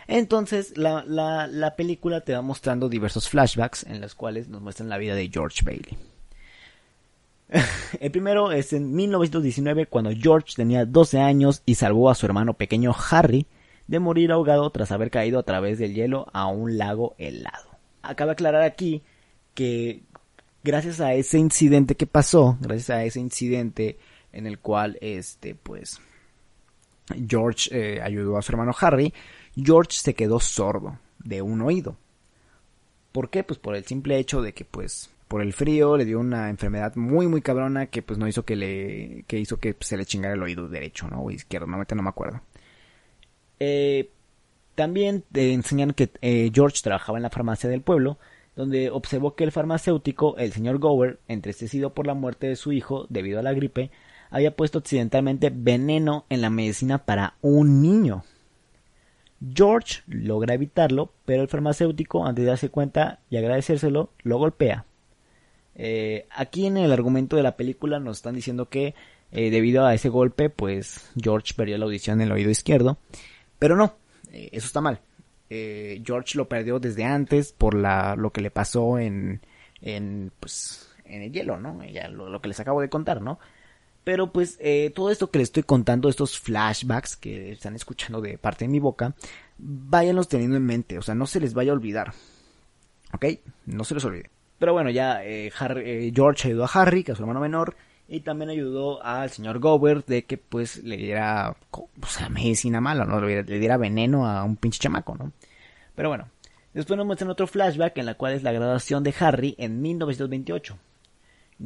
Entonces, 0.07 0.77
la, 0.77 1.05
la, 1.07 1.47
la 1.47 1.77
película 1.77 2.19
te 2.19 2.33
va 2.33 2.41
mostrando 2.41 2.89
diversos 2.89 3.29
flashbacks 3.29 3.83
en 3.83 4.01
los 4.01 4.13
cuales 4.13 4.49
nos 4.49 4.61
muestran 4.61 4.89
la 4.89 4.97
vida 4.97 5.15
de 5.15 5.29
George 5.29 5.63
Bailey. 5.63 5.97
El 8.01 8.11
primero 8.11 8.51
es 8.51 8.73
en 8.73 8.93
1919 8.93 9.85
cuando 9.85 10.11
George 10.11 10.51
tenía 10.57 10.83
12 10.85 11.21
años 11.21 11.61
y 11.65 11.75
salvó 11.75 12.09
a 12.09 12.15
su 12.15 12.25
hermano 12.25 12.55
pequeño 12.55 12.93
Harry 13.09 13.47
de 13.87 13.99
morir 13.99 14.31
ahogado 14.31 14.69
tras 14.69 14.91
haber 14.91 15.09
caído 15.09 15.39
a 15.39 15.43
través 15.43 15.79
del 15.79 15.93
hielo 15.93 16.27
a 16.33 16.47
un 16.47 16.77
lago 16.77 17.15
helado. 17.17 17.69
Acaba 18.01 18.29
de 18.29 18.33
aclarar 18.33 18.61
aquí 18.63 19.03
que 19.53 20.03
gracias 20.63 20.99
a 20.99 21.13
ese 21.13 21.39
incidente 21.39 21.95
que 21.95 22.07
pasó, 22.07 22.57
gracias 22.61 22.89
a 22.89 23.03
ese 23.03 23.19
incidente 23.19 23.97
en 24.33 24.45
el 24.45 24.59
cual 24.59 24.97
este 25.01 25.55
pues 25.55 25.99
George 27.27 27.69
eh, 27.71 28.01
ayudó 28.01 28.37
a 28.37 28.41
su 28.41 28.51
hermano 28.51 28.73
Harry, 28.79 29.13
George 29.55 29.97
se 29.97 30.13
quedó 30.13 30.39
sordo 30.39 30.99
de 31.23 31.41
un 31.41 31.61
oído. 31.61 31.97
¿Por 33.11 33.29
qué? 33.29 33.43
Pues 33.43 33.57
por 33.59 33.75
el 33.75 33.85
simple 33.85 34.17
hecho 34.19 34.41
de 34.41 34.53
que 34.53 34.65
pues 34.65 35.09
por 35.27 35.41
el 35.41 35.53
frío 35.53 35.97
le 35.97 36.05
dio 36.05 36.19
una 36.19 36.49
enfermedad 36.49 36.95
muy 36.95 37.27
muy 37.27 37.41
cabrona 37.41 37.87
que 37.87 38.01
pues 38.01 38.19
no 38.19 38.27
hizo 38.27 38.43
que 38.43 38.55
le 38.55 39.23
que 39.27 39.39
hizo 39.39 39.57
que 39.57 39.75
se 39.79 39.97
le 39.97 40.05
chingara 40.05 40.35
el 40.35 40.43
oído 40.43 40.67
derecho, 40.67 41.07
¿no? 41.07 41.21
O 41.21 41.31
izquierdo, 41.31 41.67
no, 41.67 41.77
no 41.77 42.03
me 42.03 42.09
acuerdo. 42.09 42.41
Eh, 43.59 44.11
también 44.77 45.23
te 45.31 45.53
enseñan 45.53 45.93
que 45.93 46.11
eh, 46.21 46.51
George 46.53 46.81
trabajaba 46.83 47.17
en 47.17 47.23
la 47.23 47.31
farmacia 47.31 47.69
del 47.69 47.81
pueblo, 47.81 48.19
donde 48.55 48.91
observó 48.91 49.35
que 49.35 49.43
el 49.43 49.51
farmacéutico, 49.51 50.37
el 50.37 50.53
señor 50.53 50.77
Gower, 50.77 51.19
entristecido 51.27 51.93
por 51.93 52.05
la 52.05 52.13
muerte 52.13 52.47
de 52.47 52.55
su 52.55 52.71
hijo 52.71 53.07
debido 53.09 53.39
a 53.39 53.43
la 53.43 53.53
gripe, 53.53 53.91
había 54.29 54.55
puesto 54.55 54.79
accidentalmente 54.79 55.51
veneno 55.51 56.25
en 56.29 56.41
la 56.41 56.49
medicina 56.49 57.05
para 57.05 57.35
un 57.41 57.81
niño. 57.81 58.23
George 59.53 60.01
logra 60.07 60.53
evitarlo, 60.53 61.11
pero 61.25 61.41
el 61.41 61.47
farmacéutico, 61.47 62.25
antes 62.25 62.43
de 62.43 62.49
darse 62.49 62.69
cuenta 62.69 63.19
y 63.31 63.37
agradecérselo, 63.37 64.11
lo 64.23 64.37
golpea. 64.37 64.85
Eh, 65.73 66.27
aquí 66.31 66.67
en 66.67 66.77
el 66.77 66.91
argumento 66.91 67.35
de 67.35 67.43
la 67.43 67.55
película 67.55 67.99
nos 67.99 68.17
están 68.17 68.35
diciendo 68.35 68.69
que 68.69 68.93
debido 69.31 69.85
a 69.85 69.93
ese 69.93 70.09
golpe, 70.09 70.49
pues 70.49 71.11
George 71.21 71.53
perdió 71.55 71.77
la 71.77 71.85
audición 71.85 72.21
en 72.21 72.27
el 72.27 72.31
oído 72.31 72.49
izquierdo 72.49 72.97
pero 73.59 73.75
no, 73.75 73.95
eh, 74.31 74.49
eso 74.51 74.67
está 74.67 74.81
mal. 74.81 74.99
Eh, 75.49 76.01
George 76.05 76.37
lo 76.37 76.47
perdió 76.49 76.79
desde 76.79 77.05
antes 77.05 77.53
por 77.53 77.73
la, 77.73 78.15
lo 78.15 78.31
que 78.31 78.41
le 78.41 78.51
pasó 78.51 78.99
en, 78.99 79.41
en, 79.81 80.31
pues, 80.39 80.89
en 81.05 81.21
el 81.21 81.31
hielo, 81.31 81.57
¿no? 81.57 81.83
Ya 81.85 82.09
lo, 82.09 82.41
que 82.41 82.49
les 82.49 82.59
acabo 82.59 82.81
de 82.81 82.89
contar, 82.89 83.21
¿no? 83.21 83.39
Pero 84.03 84.31
pues 84.31 84.57
eh, 84.61 84.91
todo 84.95 85.11
esto 85.11 85.31
que 85.31 85.39
les 85.39 85.49
estoy 85.49 85.63
contando, 85.63 86.07
estos 86.07 86.39
flashbacks 86.39 87.17
que 87.17 87.51
están 87.51 87.75
escuchando 87.75 88.21
de 88.21 88.37
parte 88.37 88.63
de 88.63 88.69
mi 88.69 88.79
boca, 88.79 89.15
váyanlos 89.57 90.29
teniendo 90.29 90.55
en 90.55 90.65
mente, 90.65 90.97
o 90.97 91.01
sea, 91.01 91.13
no 91.13 91.27
se 91.27 91.41
les 91.41 91.53
vaya 91.53 91.71
a 91.71 91.75
olvidar. 91.75 92.13
¿Ok? 93.13 93.25
No 93.65 93.83
se 93.83 93.95
les 93.95 94.05
olvide. 94.05 94.29
Pero 94.59 94.73
bueno, 94.73 94.89
ya 94.89 95.21
George 96.13 96.47
ayudó 96.47 96.63
a 96.65 96.69
Harry, 96.73 97.03
que 97.03 97.11
es 97.11 97.17
su 97.17 97.23
hermano 97.23 97.41
menor, 97.41 97.75
y 98.07 98.21
también 98.21 98.49
ayudó 98.49 99.03
al 99.03 99.29
señor 99.29 99.59
Gower 99.59 100.05
de 100.05 100.23
que 100.23 100.37
pues 100.37 100.83
le 100.83 100.97
diera 100.97 101.55
o 101.71 102.07
sea, 102.07 102.29
medicina 102.29 102.79
mala, 102.79 103.05
¿no? 103.05 103.19
Le, 103.19 103.43
diera 103.43 103.77
veneno 103.77 104.27
a 104.27 104.43
un 104.43 104.55
pinche 104.55 104.79
chamaco, 104.79 105.15
¿no? 105.15 105.31
Pero 105.95 106.09
bueno, 106.09 106.29
después 106.73 106.97
nos 106.97 107.05
muestran 107.05 107.29
otro 107.29 107.47
flashback 107.47 107.97
en 107.97 108.05
la 108.05 108.15
cual 108.15 108.33
es 108.33 108.43
la 108.43 108.51
graduación 108.51 109.03
de 109.03 109.13
Harry 109.19 109.55
en 109.57 109.81
1928. 109.81 110.77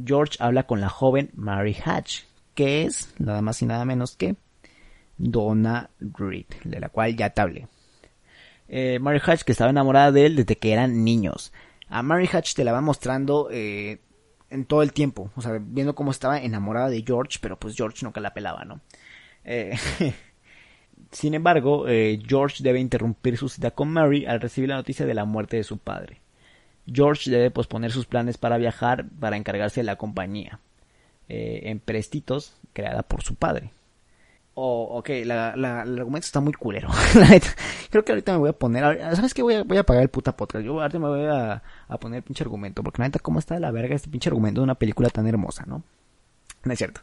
George 0.04 0.36
habla 0.40 0.64
con 0.64 0.80
la 0.80 0.88
joven 0.88 1.30
Mary 1.34 1.76
Hatch, 1.84 2.22
que 2.54 2.84
es 2.84 3.14
nada 3.18 3.42
más 3.42 3.60
y 3.62 3.66
nada 3.66 3.84
menos 3.84 4.16
que 4.16 4.36
Donna 5.18 5.90
Reed, 6.00 6.46
de 6.64 6.80
la 6.80 6.88
cual 6.88 7.16
ya 7.16 7.30
te 7.30 7.40
hablé. 7.40 7.68
Eh, 8.68 8.98
Mary 9.00 9.20
Hatch 9.24 9.42
que 9.42 9.52
estaba 9.52 9.70
enamorada 9.70 10.10
de 10.12 10.26
él 10.26 10.36
desde 10.36 10.56
que 10.56 10.72
eran 10.72 11.04
niños. 11.04 11.52
A 11.88 12.02
Mary 12.02 12.28
Hatch 12.32 12.54
te 12.54 12.64
la 12.64 12.72
va 12.72 12.80
mostrando 12.80 13.48
eh, 13.52 14.00
en 14.52 14.64
todo 14.64 14.82
el 14.82 14.92
tiempo, 14.92 15.30
o 15.34 15.42
sea, 15.42 15.58
viendo 15.60 15.94
cómo 15.94 16.10
estaba 16.10 16.38
enamorada 16.38 16.88
de 16.88 17.02
George, 17.06 17.38
pero 17.40 17.58
pues 17.58 17.74
George 17.74 18.04
nunca 18.04 18.20
la 18.20 18.34
pelaba, 18.34 18.64
¿no? 18.64 18.80
Eh, 19.44 19.76
sin 21.10 21.34
embargo, 21.34 21.88
eh, 21.88 22.20
George 22.26 22.62
debe 22.62 22.80
interrumpir 22.80 23.36
su 23.36 23.48
cita 23.48 23.70
con 23.72 23.88
Mary 23.88 24.26
al 24.26 24.40
recibir 24.40 24.68
la 24.68 24.76
noticia 24.76 25.06
de 25.06 25.14
la 25.14 25.24
muerte 25.24 25.56
de 25.56 25.64
su 25.64 25.78
padre. 25.78 26.20
George 26.86 27.30
debe 27.30 27.50
posponer 27.50 27.92
sus 27.92 28.06
planes 28.06 28.38
para 28.38 28.58
viajar 28.58 29.06
para 29.20 29.36
encargarse 29.36 29.80
de 29.80 29.84
la 29.84 29.96
compañía 29.96 30.58
eh, 31.28 31.62
en 31.64 31.80
Prestitos 31.80 32.56
creada 32.72 33.02
por 33.02 33.22
su 33.22 33.34
padre. 33.34 33.70
Oh, 34.54 34.98
ok, 34.98 35.08
la, 35.24 35.56
la, 35.56 35.82
el 35.82 35.98
argumento 35.98 36.26
está 36.26 36.40
muy 36.40 36.52
culero. 36.52 36.88
Creo 37.90 38.04
que 38.04 38.12
ahorita 38.12 38.32
me 38.32 38.38
voy 38.38 38.50
a 38.50 38.52
poner. 38.52 39.00
¿Sabes 39.16 39.32
qué? 39.32 39.42
Voy 39.42 39.54
a, 39.54 39.64
voy 39.64 39.78
a 39.78 39.80
apagar 39.80 40.02
el 40.02 40.10
puta 40.10 40.36
podcast. 40.36 40.64
Yo 40.64 40.78
ahorita 40.78 40.98
me 40.98 41.08
voy 41.08 41.24
a, 41.24 41.62
a 41.88 41.98
poner 41.98 42.18
el 42.18 42.22
pinche 42.22 42.44
argumento. 42.44 42.82
Porque 42.82 43.00
la 43.00 43.08
neta, 43.08 43.18
¿cómo 43.18 43.38
está 43.38 43.58
la 43.58 43.70
verga 43.70 43.94
este 43.94 44.10
pinche 44.10 44.28
argumento 44.28 44.60
de 44.60 44.64
una 44.64 44.74
película 44.74 45.08
tan 45.08 45.26
hermosa, 45.26 45.64
no? 45.66 45.82
No 46.64 46.72
es 46.72 46.78
cierto. 46.78 47.00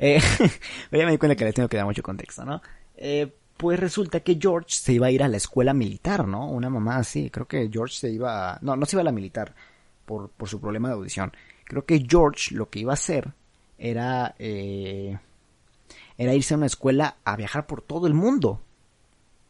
Eh, 0.00 0.20
ya 0.90 1.06
me 1.06 1.12
di 1.12 1.18
cuenta 1.18 1.36
que 1.36 1.44
les 1.44 1.54
tengo 1.54 1.68
que 1.68 1.76
dar 1.76 1.86
mucho 1.86 2.02
contexto, 2.02 2.44
¿no? 2.44 2.60
Eh, 2.96 3.32
pues 3.56 3.78
resulta 3.78 4.20
que 4.20 4.36
George 4.40 4.70
se 4.70 4.94
iba 4.94 5.06
a 5.06 5.10
ir 5.12 5.22
a 5.22 5.28
la 5.28 5.36
escuela 5.36 5.74
militar, 5.74 6.26
¿no? 6.26 6.50
Una 6.50 6.68
mamá 6.68 6.96
así. 6.96 7.30
Creo 7.30 7.46
que 7.46 7.70
George 7.72 7.94
se 7.94 8.10
iba. 8.10 8.54
A... 8.54 8.58
No, 8.60 8.74
no 8.74 8.86
se 8.86 8.96
iba 8.96 9.02
a 9.02 9.04
la 9.04 9.12
militar. 9.12 9.54
Por, 10.04 10.30
por 10.30 10.48
su 10.48 10.60
problema 10.60 10.88
de 10.88 10.94
audición. 10.94 11.32
Creo 11.64 11.84
que 11.84 12.04
George 12.08 12.56
lo 12.56 12.68
que 12.68 12.80
iba 12.80 12.92
a 12.92 12.94
hacer 12.94 13.34
era. 13.78 14.34
Eh 14.40 15.16
era 16.18 16.34
irse 16.34 16.52
a 16.52 16.56
una 16.56 16.66
escuela 16.66 17.16
a 17.24 17.36
viajar 17.36 17.66
por 17.66 17.80
todo 17.80 18.06
el 18.06 18.14
mundo. 18.14 18.60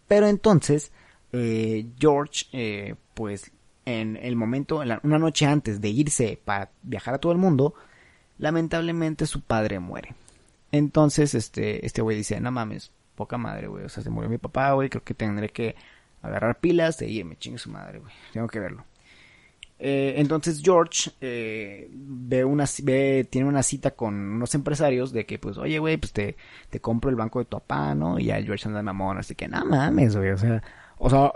Pero 0.07 0.27
entonces, 0.27 0.93
eh, 1.33 1.87
George, 1.99 2.47
eh, 2.53 2.95
pues 3.15 3.51
en 3.85 4.17
el 4.17 4.37
momento, 4.37 4.81
una 5.03 5.19
noche 5.19 5.47
antes 5.47 5.81
de 5.81 5.89
irse 5.89 6.39
para 6.45 6.71
viajar 6.83 7.15
a 7.15 7.19
todo 7.19 7.33
el 7.33 7.39
mundo, 7.39 7.75
lamentablemente 8.37 9.27
su 9.27 9.41
padre 9.41 9.81
muere. 9.81 10.15
Entonces, 10.71 11.35
este, 11.35 11.85
este 11.87 12.03
güey 12.03 12.19
dice, 12.19 12.39
no 12.41 12.51
mames, 12.51 12.93
poca 13.15 13.39
madre, 13.39 13.67
güey, 13.67 13.85
o 13.85 13.89
sea, 13.89 14.03
se 14.03 14.11
murió 14.11 14.29
mi 14.29 14.39
papá, 14.39 14.73
güey, 14.73 14.91
creo 14.91 15.03
que 15.03 15.15
tendré 15.15 15.49
que 15.49 15.75
agarrar 16.21 16.61
pilas 16.61 16.99
de 16.99 17.09
irme, 17.09 17.37
chingue 17.37 17.59
su 17.59 17.71
madre, 17.71 17.99
güey, 18.01 18.13
tengo 18.33 18.47
que 18.47 18.61
verlo. 18.61 18.85
Eh, 19.81 20.15
entonces 20.17 20.61
George 20.63 21.11
eh, 21.21 21.89
ve 21.93 22.45
una, 22.45 22.65
ve, 22.83 23.27
tiene 23.31 23.49
una 23.49 23.63
cita 23.63 23.93
con 23.93 24.15
unos 24.15 24.55
empresarios 24.55 25.13
de 25.13 25.25
que, 25.25 25.39
pues, 25.39 25.57
oye, 25.57 25.79
güey, 25.79 25.97
pues 25.97 26.13
te, 26.13 26.37
te 26.69 26.81
compro 26.81 27.11
el 27.11 27.17
banco 27.17 27.39
de 27.39 27.45
tu 27.45 27.59
papá, 27.59 27.95
¿no? 27.95 28.19
Y 28.19 28.27
ya 28.27 28.39
el 28.39 28.45
George 28.45 28.67
anda 28.67 28.79
de 28.79 28.85
mamón, 28.85 29.19
así 29.19 29.35
que, 29.35 29.47
no 29.47 29.65
mames, 29.65 30.17
güey, 30.17 30.31
o 30.31 30.39
sea, 30.39 30.63
o 30.99 31.09
sea, 31.09 31.33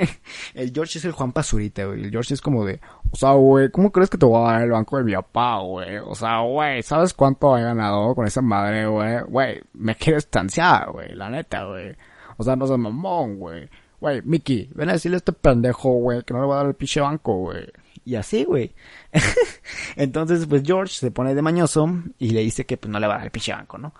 el 0.54 0.72
George 0.72 0.98
es 0.98 1.04
el 1.04 1.12
Juan 1.12 1.32
Pazurita, 1.32 1.84
güey. 1.84 2.04
El 2.04 2.10
George 2.10 2.34
es 2.34 2.40
como 2.40 2.64
de, 2.64 2.80
o 3.10 3.16
sea, 3.16 3.32
güey, 3.32 3.70
¿cómo 3.70 3.92
crees 3.92 4.08
que 4.08 4.18
te 4.18 4.24
voy 4.26 4.40
a 4.40 4.52
dar 4.52 4.62
el 4.62 4.70
banco 4.70 4.96
de 4.96 5.04
mi 5.04 5.12
papá, 5.12 5.58
güey? 5.58 5.98
O 5.98 6.14
sea, 6.14 6.40
güey, 6.40 6.82
¿sabes 6.82 7.12
cuánto 7.12 7.56
he 7.58 7.62
ganado 7.62 8.14
con 8.14 8.26
esa 8.26 8.40
madre, 8.40 8.86
güey? 8.86 9.20
Güey, 9.28 9.60
me 9.74 9.94
quiero 9.96 10.18
estanciar, 10.18 10.90
güey, 10.92 11.14
la 11.14 11.28
neta, 11.28 11.64
güey. 11.64 11.94
O 12.38 12.42
sea, 12.44 12.56
no 12.56 12.66
seas 12.66 12.78
mamón, 12.78 13.38
güey. 13.38 13.68
Güey, 14.00 14.22
Mickey, 14.22 14.70
ven 14.74 14.88
a 14.88 14.94
decirle 14.94 15.16
a 15.16 15.18
este 15.18 15.32
pendejo, 15.32 15.92
güey, 15.92 16.22
que 16.22 16.34
no 16.34 16.40
le 16.40 16.46
va 16.46 16.54
a 16.54 16.58
dar 16.58 16.66
el 16.66 16.74
pinche 16.74 17.00
banco, 17.00 17.36
güey. 17.36 17.66
Y 18.04 18.16
así, 18.16 18.44
güey. 18.44 18.72
entonces, 19.96 20.46
pues 20.46 20.62
George 20.64 20.94
se 20.94 21.10
pone 21.10 21.34
de 21.34 21.42
mañoso 21.42 21.88
y 22.18 22.30
le 22.30 22.40
dice 22.40 22.66
que 22.66 22.76
pues 22.76 22.90
no 22.90 22.98
le 22.98 23.06
va 23.06 23.14
a 23.14 23.16
dar 23.18 23.26
el 23.26 23.30
pinche 23.30 23.52
banco, 23.52 23.78
¿no? 23.78 23.94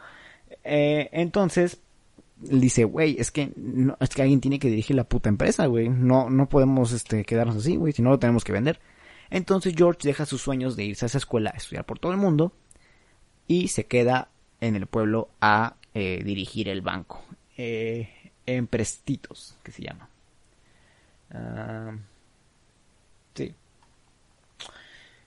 Eh, 0.64 1.08
entonces, 1.12 1.80
dice, 2.36 2.84
güey, 2.84 3.16
es 3.18 3.30
que 3.30 3.52
es 4.00 4.08
que 4.10 4.22
alguien 4.22 4.40
tiene 4.40 4.58
que 4.58 4.68
dirigir 4.68 4.96
la 4.96 5.04
puta 5.04 5.28
empresa, 5.28 5.66
güey. 5.66 5.88
No, 5.88 6.30
no 6.30 6.48
podemos 6.48 6.92
este, 6.92 7.24
quedarnos 7.24 7.56
así, 7.56 7.76
güey, 7.76 7.92
si 7.92 8.02
no 8.02 8.10
lo 8.10 8.18
tenemos 8.18 8.44
que 8.44 8.52
vender. 8.52 8.80
Entonces 9.30 9.74
George 9.76 10.00
deja 10.02 10.26
sus 10.26 10.42
sueños 10.42 10.76
de 10.76 10.84
irse 10.84 11.04
a 11.04 11.06
esa 11.06 11.18
escuela 11.18 11.50
a 11.54 11.56
estudiar 11.56 11.86
por 11.86 11.98
todo 11.98 12.12
el 12.12 12.18
mundo 12.18 12.52
y 13.48 13.68
se 13.68 13.86
queda 13.86 14.28
en 14.60 14.76
el 14.76 14.86
pueblo 14.86 15.30
a 15.40 15.76
eh, 15.94 16.22
dirigir 16.24 16.68
el 16.68 16.82
banco. 16.82 17.22
Eh, 17.56 18.08
en 18.46 18.66
Prestitos, 18.66 19.56
que 19.62 19.72
se 19.72 19.82
llama. 19.82 20.08
Ah, 21.30 21.96
sí. 23.34 23.54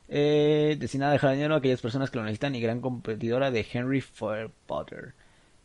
Eh, 0.08 0.78
destinada 0.80 1.12
a 1.12 1.14
dejar 1.14 1.32
dinero 1.32 1.56
a 1.56 1.58
aquellas 1.58 1.82
personas 1.82 2.12
que 2.12 2.18
lo 2.18 2.24
necesitan 2.24 2.56
y 2.56 2.62
gran 2.62 2.82
competidora 2.82 3.52
de 3.52 3.66
Henry 3.72 4.00
F. 4.00 4.50
Potter. 4.68 5.14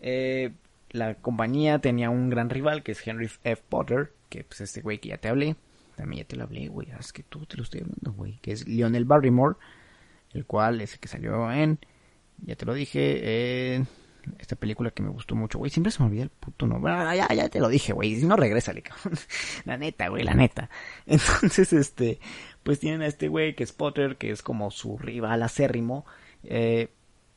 Eh, 0.00 0.52
la 0.90 1.14
compañía 1.14 1.78
tenía 1.78 2.10
un 2.10 2.30
gran 2.30 2.50
rival 2.50 2.82
que 2.82 2.92
es 2.92 3.06
Henry 3.06 3.26
F. 3.26 3.62
Potter, 3.68 4.12
que 4.28 4.44
pues 4.44 4.60
este 4.62 4.80
güey 4.80 4.98
que 4.98 5.10
ya 5.10 5.18
te 5.18 5.28
hablé, 5.28 5.56
también 5.96 6.22
ya 6.22 6.28
te 6.28 6.36
lo 6.36 6.44
hablé, 6.44 6.68
güey, 6.68 6.88
ah, 6.92 6.98
es 7.00 7.12
que 7.12 7.22
tú 7.22 7.44
te 7.46 7.56
lo 7.56 7.62
estoy 7.62 7.82
hablando, 7.82 8.12
güey, 8.12 8.38
que 8.40 8.52
es 8.52 8.66
Lionel 8.66 9.04
Barrymore, 9.04 9.56
el 10.32 10.46
cual 10.46 10.80
es 10.80 10.94
el 10.94 11.00
que 11.00 11.08
salió 11.08 11.52
en, 11.52 11.78
ya 12.38 12.56
te 12.56 12.64
lo 12.64 12.74
dije, 12.74 13.74
en 13.74 13.86
esta 14.38 14.56
película 14.56 14.90
que 14.90 15.02
me 15.02 15.10
gustó 15.10 15.34
mucho, 15.34 15.58
güey, 15.58 15.70
siempre 15.70 15.90
se 15.90 16.02
me 16.02 16.08
olvida 16.08 16.22
el 16.22 16.30
puto 16.30 16.66
nombre, 16.66 16.92
ah, 16.92 17.14
ya, 17.14 17.28
ya 17.34 17.48
te 17.48 17.60
lo 17.60 17.68
dije, 17.68 17.92
güey, 17.92 18.16
si 18.16 18.26
no 18.26 18.36
regrésale, 18.36 18.82
cabrón, 18.82 19.18
la 19.64 19.76
neta, 19.76 20.08
güey, 20.08 20.24
la 20.24 20.34
neta, 20.34 20.70
entonces, 21.06 21.72
este, 21.72 22.20
pues 22.62 22.80
tienen 22.80 23.02
a 23.02 23.06
este 23.06 23.28
güey 23.28 23.54
que 23.54 23.64
es 23.64 23.72
Potter, 23.72 24.16
que 24.16 24.30
es 24.30 24.42
como 24.42 24.70
su 24.70 24.98
rival 24.98 25.42
acérrimo, 25.42 26.06
eh, 26.44 26.88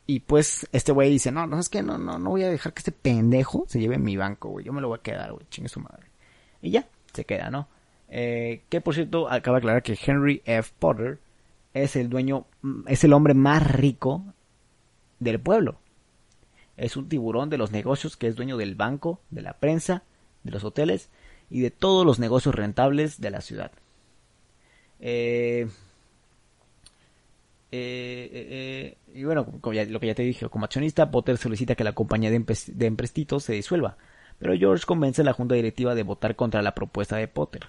y 0.05 0.19
pues 0.21 0.67
este 0.71 0.91
güey 0.91 1.09
dice, 1.09 1.31
no, 1.31 1.47
no, 1.47 1.59
es 1.59 1.69
que 1.69 1.81
no, 1.81 1.97
no, 1.97 2.19
no 2.19 2.31
voy 2.31 2.43
a 2.43 2.50
dejar 2.50 2.73
que 2.73 2.79
este 2.79 2.91
pendejo 2.91 3.65
se 3.67 3.79
lleve 3.79 3.97
mi 3.97 4.17
banco, 4.17 4.50
güey. 4.50 4.65
Yo 4.65 4.73
me 4.73 4.81
lo 4.81 4.89
voy 4.89 5.00
a 5.00 5.01
quedar, 5.01 5.31
güey, 5.31 5.45
chingue 5.50 5.69
su 5.69 5.79
madre. 5.79 6.07
Y 6.62 6.71
ya, 6.71 6.88
se 7.13 7.25
queda, 7.25 7.50
¿no? 7.50 7.69
Eh, 8.09 8.63
que 8.69 8.81
por 8.81 8.93
cierto, 8.93 9.29
acaba 9.29 9.57
de 9.57 9.59
aclarar 9.59 9.83
que 9.83 9.97
Henry 10.05 10.41
F. 10.45 10.71
Potter 10.77 11.19
es 11.73 11.95
el 11.95 12.09
dueño, 12.09 12.45
es 12.88 13.03
el 13.03 13.13
hombre 13.13 13.33
más 13.33 13.65
rico 13.71 14.23
del 15.19 15.39
pueblo. 15.39 15.79
Es 16.77 16.98
un 16.98 17.08
tiburón 17.10 17.50
de 17.50 17.58
los 17.58 17.72
negocios 17.72 18.18
que 18.18 18.27
es 18.27 18.36
dueño 18.36 18.58
del 18.58 18.75
banco, 18.75 19.20
de 19.30 19.42
la 19.42 19.53
prensa, 19.53 20.03
de 20.44 20.51
los 20.51 20.63
hoteles 20.63 21.10
y 21.50 21.62
de 21.62 21.72
todos 21.72 22.06
los 22.06 22.20
negocios 22.20 22.56
rentables 22.56 23.22
de 23.22 23.30
la 23.32 23.42
ciudad. 23.42 23.72
Eh, 25.00 25.68
eh, 27.72 28.30
eh, 28.32 28.98
y 29.13 29.24
bueno, 29.24 29.48
lo 29.51 30.00
que 30.00 30.08
ya 30.08 30.15
te 30.15 30.24
dije, 30.24 30.48
como 30.50 30.65
accionista, 30.65 31.12
Potter 31.12 31.38
solicita 31.38 31.75
que 31.75 31.84
la 31.84 31.94
compañía 31.94 32.30
de, 32.32 32.39
de 32.39 32.86
emprestitos 32.86 33.44
se 33.44 33.53
disuelva, 33.53 33.98
pero 34.39 34.56
George 34.56 34.86
convence 34.86 35.22
a 35.22 35.25
la 35.25 35.34
junta 35.34 35.56
directiva 35.56 35.96
de 35.96 36.03
votar 36.03 36.36
contra 36.36 36.62
la 36.62 36.75
propuesta 36.75 37.18
de 37.18 37.27
Potter. 37.27 37.68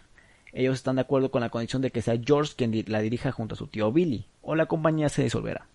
Ellos 0.53 0.77
están 0.77 0.97
de 0.97 1.03
acuerdo 1.03 1.31
con 1.31 1.41
la 1.41 1.51
condición 1.51 1.83
de 1.83 1.91
que 1.91 2.03
sea 2.03 2.21
George 2.23 2.55
quien 2.57 2.85
la 2.87 3.01
dirija 3.01 3.33
junto 3.33 3.55
a 3.55 3.59
su 3.59 3.67
tío 3.67 3.93
Billy, 3.93 4.27
o 4.43 4.55
la 4.55 4.67
compañía 4.67 5.09
se 5.09 5.25
disolverá. 5.25 5.67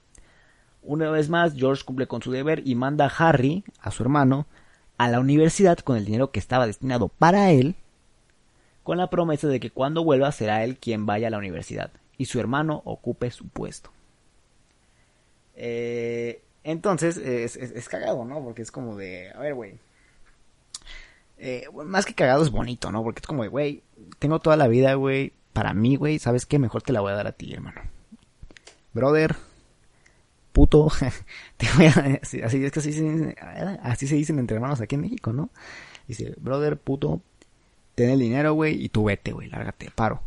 Una 0.81 1.09
vez 1.11 1.29
más, 1.29 1.53
George 1.55 1.83
cumple 1.83 2.07
con 2.07 2.21
su 2.21 2.31
deber 2.31 2.61
y 2.65 2.75
manda 2.75 3.05
a 3.05 3.29
Harry, 3.29 3.63
a 3.81 3.91
su 3.91 4.03
hermano, 4.03 4.47
a 4.97 5.07
la 5.09 5.19
universidad 5.19 5.77
con 5.79 5.97
el 5.97 6.05
dinero 6.05 6.31
que 6.31 6.39
estaba 6.39 6.67
destinado 6.67 7.07
para 7.09 7.51
él, 7.51 7.75
con 8.83 8.97
la 8.97 9.09
promesa 9.09 9.47
de 9.47 9.59
que 9.59 9.71
cuando 9.71 10.03
vuelva 10.03 10.31
será 10.31 10.63
él 10.63 10.77
quien 10.77 11.05
vaya 11.05 11.27
a 11.27 11.31
la 11.31 11.37
universidad 11.37 11.91
y 12.17 12.25
su 12.25 12.39
hermano 12.39 12.81
ocupe 12.85 13.31
su 13.31 13.47
puesto. 13.47 13.91
Eh, 15.55 16.41
entonces, 16.63 17.17
es, 17.17 17.55
es, 17.55 17.89
cagado, 17.89 18.25
¿no? 18.25 18.43
Porque 18.43 18.61
es 18.61 18.71
como 18.71 18.97
de, 18.97 19.31
a 19.33 19.39
ver, 19.39 19.53
güey. 19.53 19.77
Eh, 21.37 21.65
más 21.85 22.05
que 22.05 22.13
cagado 22.13 22.43
es 22.43 22.51
bonito, 22.51 22.91
¿no? 22.91 23.03
Porque 23.03 23.21
es 23.21 23.27
como 23.27 23.43
de, 23.43 23.49
güey, 23.49 23.83
tengo 24.19 24.39
toda 24.39 24.57
la 24.57 24.67
vida, 24.67 24.93
güey. 24.95 25.33
Para 25.53 25.73
mí, 25.73 25.95
güey, 25.95 26.19
¿sabes 26.19 26.45
qué? 26.45 26.59
Mejor 26.59 26.81
te 26.81 26.91
la 26.91 26.99
voy 26.99 27.13
a 27.13 27.15
dar 27.15 27.27
a 27.27 27.31
ti, 27.31 27.53
hermano. 27.53 27.81
Brother, 28.93 29.35
puto, 30.59 30.91
te 31.57 31.67
voy 31.77 31.85
a, 31.85 32.19
así, 32.21 32.41
es 32.41 32.71
que 32.73 32.79
así 32.79 32.91
se, 32.91 33.35
así 33.81 34.07
se 34.07 34.15
dicen 34.15 34.39
entre 34.39 34.55
hermanos 34.55 34.81
aquí 34.81 34.95
en 34.95 35.01
México, 35.01 35.31
¿no? 35.31 35.51
Dice, 36.05 36.35
brother, 36.37 36.77
puto, 36.77 37.21
ten 37.95 38.09
el 38.09 38.19
dinero, 38.19 38.51
güey, 38.55 38.83
y 38.83 38.89
tú 38.89 39.05
vete, 39.05 39.31
güey, 39.31 39.47
lárgate, 39.47 39.89
paro. 39.89 40.21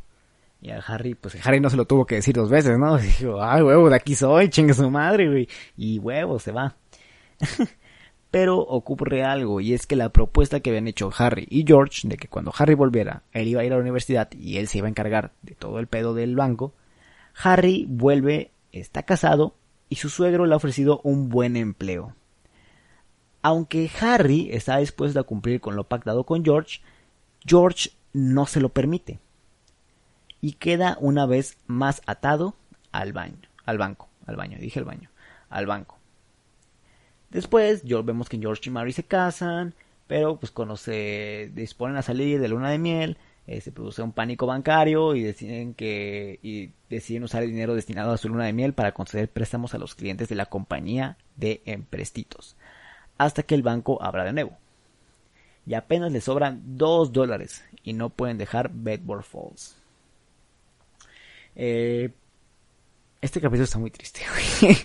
Y 0.62 0.70
a 0.70 0.78
Harry, 0.78 1.14
pues 1.14 1.36
Harry 1.46 1.60
no 1.60 1.68
se 1.68 1.76
lo 1.76 1.84
tuvo 1.84 2.06
que 2.06 2.14
decir 2.14 2.34
dos 2.34 2.48
veces, 2.48 2.78
¿no? 2.78 2.96
Dijo, 2.98 3.42
ay, 3.42 3.60
huevo, 3.60 3.90
de 3.90 3.96
aquí 3.96 4.14
soy, 4.14 4.48
chingue 4.48 4.72
su 4.72 4.90
madre, 4.90 5.28
güey. 5.28 5.48
Y 5.76 5.98
huevo, 5.98 6.38
se 6.38 6.50
va. 6.50 6.76
Pero 8.30 8.56
ocurre 8.56 9.24
algo, 9.24 9.60
y 9.60 9.74
es 9.74 9.86
que 9.86 9.96
la 9.96 10.08
propuesta 10.08 10.60
que 10.60 10.70
habían 10.70 10.88
hecho 10.88 11.10
Harry 11.18 11.46
y 11.50 11.66
George, 11.66 12.08
de 12.08 12.16
que 12.16 12.28
cuando 12.28 12.54
Harry 12.56 12.72
volviera, 12.72 13.22
él 13.32 13.48
iba 13.48 13.60
a 13.60 13.64
ir 13.66 13.72
a 13.74 13.76
la 13.76 13.82
universidad 13.82 14.30
y 14.32 14.56
él 14.56 14.66
se 14.66 14.78
iba 14.78 14.86
a 14.86 14.90
encargar 14.90 15.32
de 15.42 15.54
todo 15.54 15.78
el 15.78 15.88
pedo 15.88 16.14
del 16.14 16.36
banco, 16.36 16.72
Harry 17.34 17.84
vuelve, 17.86 18.52
está 18.72 19.02
casado, 19.02 19.56
y 19.92 19.96
su 19.96 20.08
suegro 20.08 20.46
le 20.46 20.54
ha 20.54 20.56
ofrecido 20.56 21.02
un 21.04 21.28
buen 21.28 21.54
empleo. 21.54 22.14
Aunque 23.42 23.90
Harry 24.00 24.48
está 24.50 24.78
dispuesto 24.78 25.20
a 25.20 25.24
cumplir 25.24 25.60
con 25.60 25.76
lo 25.76 25.84
pactado 25.84 26.24
con 26.24 26.42
George, 26.42 26.80
George 27.44 27.90
no 28.14 28.46
se 28.46 28.62
lo 28.62 28.70
permite 28.70 29.20
y 30.40 30.54
queda 30.54 30.96
una 30.98 31.26
vez 31.26 31.58
más 31.66 32.00
atado 32.06 32.56
al 32.90 33.12
baño, 33.12 33.36
al 33.66 33.76
banco, 33.76 34.08
al 34.24 34.36
baño, 34.36 34.56
dije 34.58 34.78
el 34.78 34.86
baño, 34.86 35.10
al 35.50 35.66
banco. 35.66 35.98
Después 37.28 37.84
vemos 37.84 38.30
que 38.30 38.38
George 38.38 38.70
y 38.70 38.70
Mary 38.70 38.92
se 38.92 39.04
casan, 39.04 39.74
pero 40.06 40.38
pues 40.38 40.50
cuando 40.52 40.78
se 40.78 41.50
disponen 41.52 41.98
a 41.98 42.02
salir 42.02 42.40
de 42.40 42.48
luna 42.48 42.70
de 42.70 42.78
miel, 42.78 43.18
eh, 43.46 43.60
se 43.60 43.72
produce 43.72 44.02
un 44.02 44.12
pánico 44.12 44.46
bancario 44.46 45.14
y 45.14 45.22
deciden 45.22 45.74
que 45.74 46.38
y 46.42 46.70
deciden 46.88 47.24
usar 47.24 47.42
el 47.42 47.50
dinero 47.50 47.74
destinado 47.74 48.12
a 48.12 48.18
su 48.18 48.28
luna 48.28 48.46
de 48.46 48.52
miel 48.52 48.72
para 48.72 48.92
conceder 48.92 49.28
préstamos 49.28 49.74
a 49.74 49.78
los 49.78 49.94
clientes 49.94 50.28
de 50.28 50.36
la 50.36 50.46
compañía 50.46 51.16
de 51.36 51.62
emprestitos, 51.64 52.56
hasta 53.18 53.42
que 53.42 53.54
el 53.54 53.62
banco 53.62 54.02
abra 54.02 54.24
de 54.24 54.32
nuevo. 54.32 54.58
Y 55.66 55.74
apenas 55.74 56.12
les 56.12 56.24
sobran 56.24 56.60
dos 56.76 57.12
dólares 57.12 57.64
y 57.82 57.92
no 57.92 58.10
pueden 58.10 58.38
dejar 58.38 58.70
Bedford 58.72 59.22
Falls. 59.22 59.76
Eh, 61.54 62.10
este 63.20 63.40
capítulo 63.40 63.64
está 63.64 63.78
muy 63.78 63.90
triste, 63.90 64.22
güey. 64.60 64.76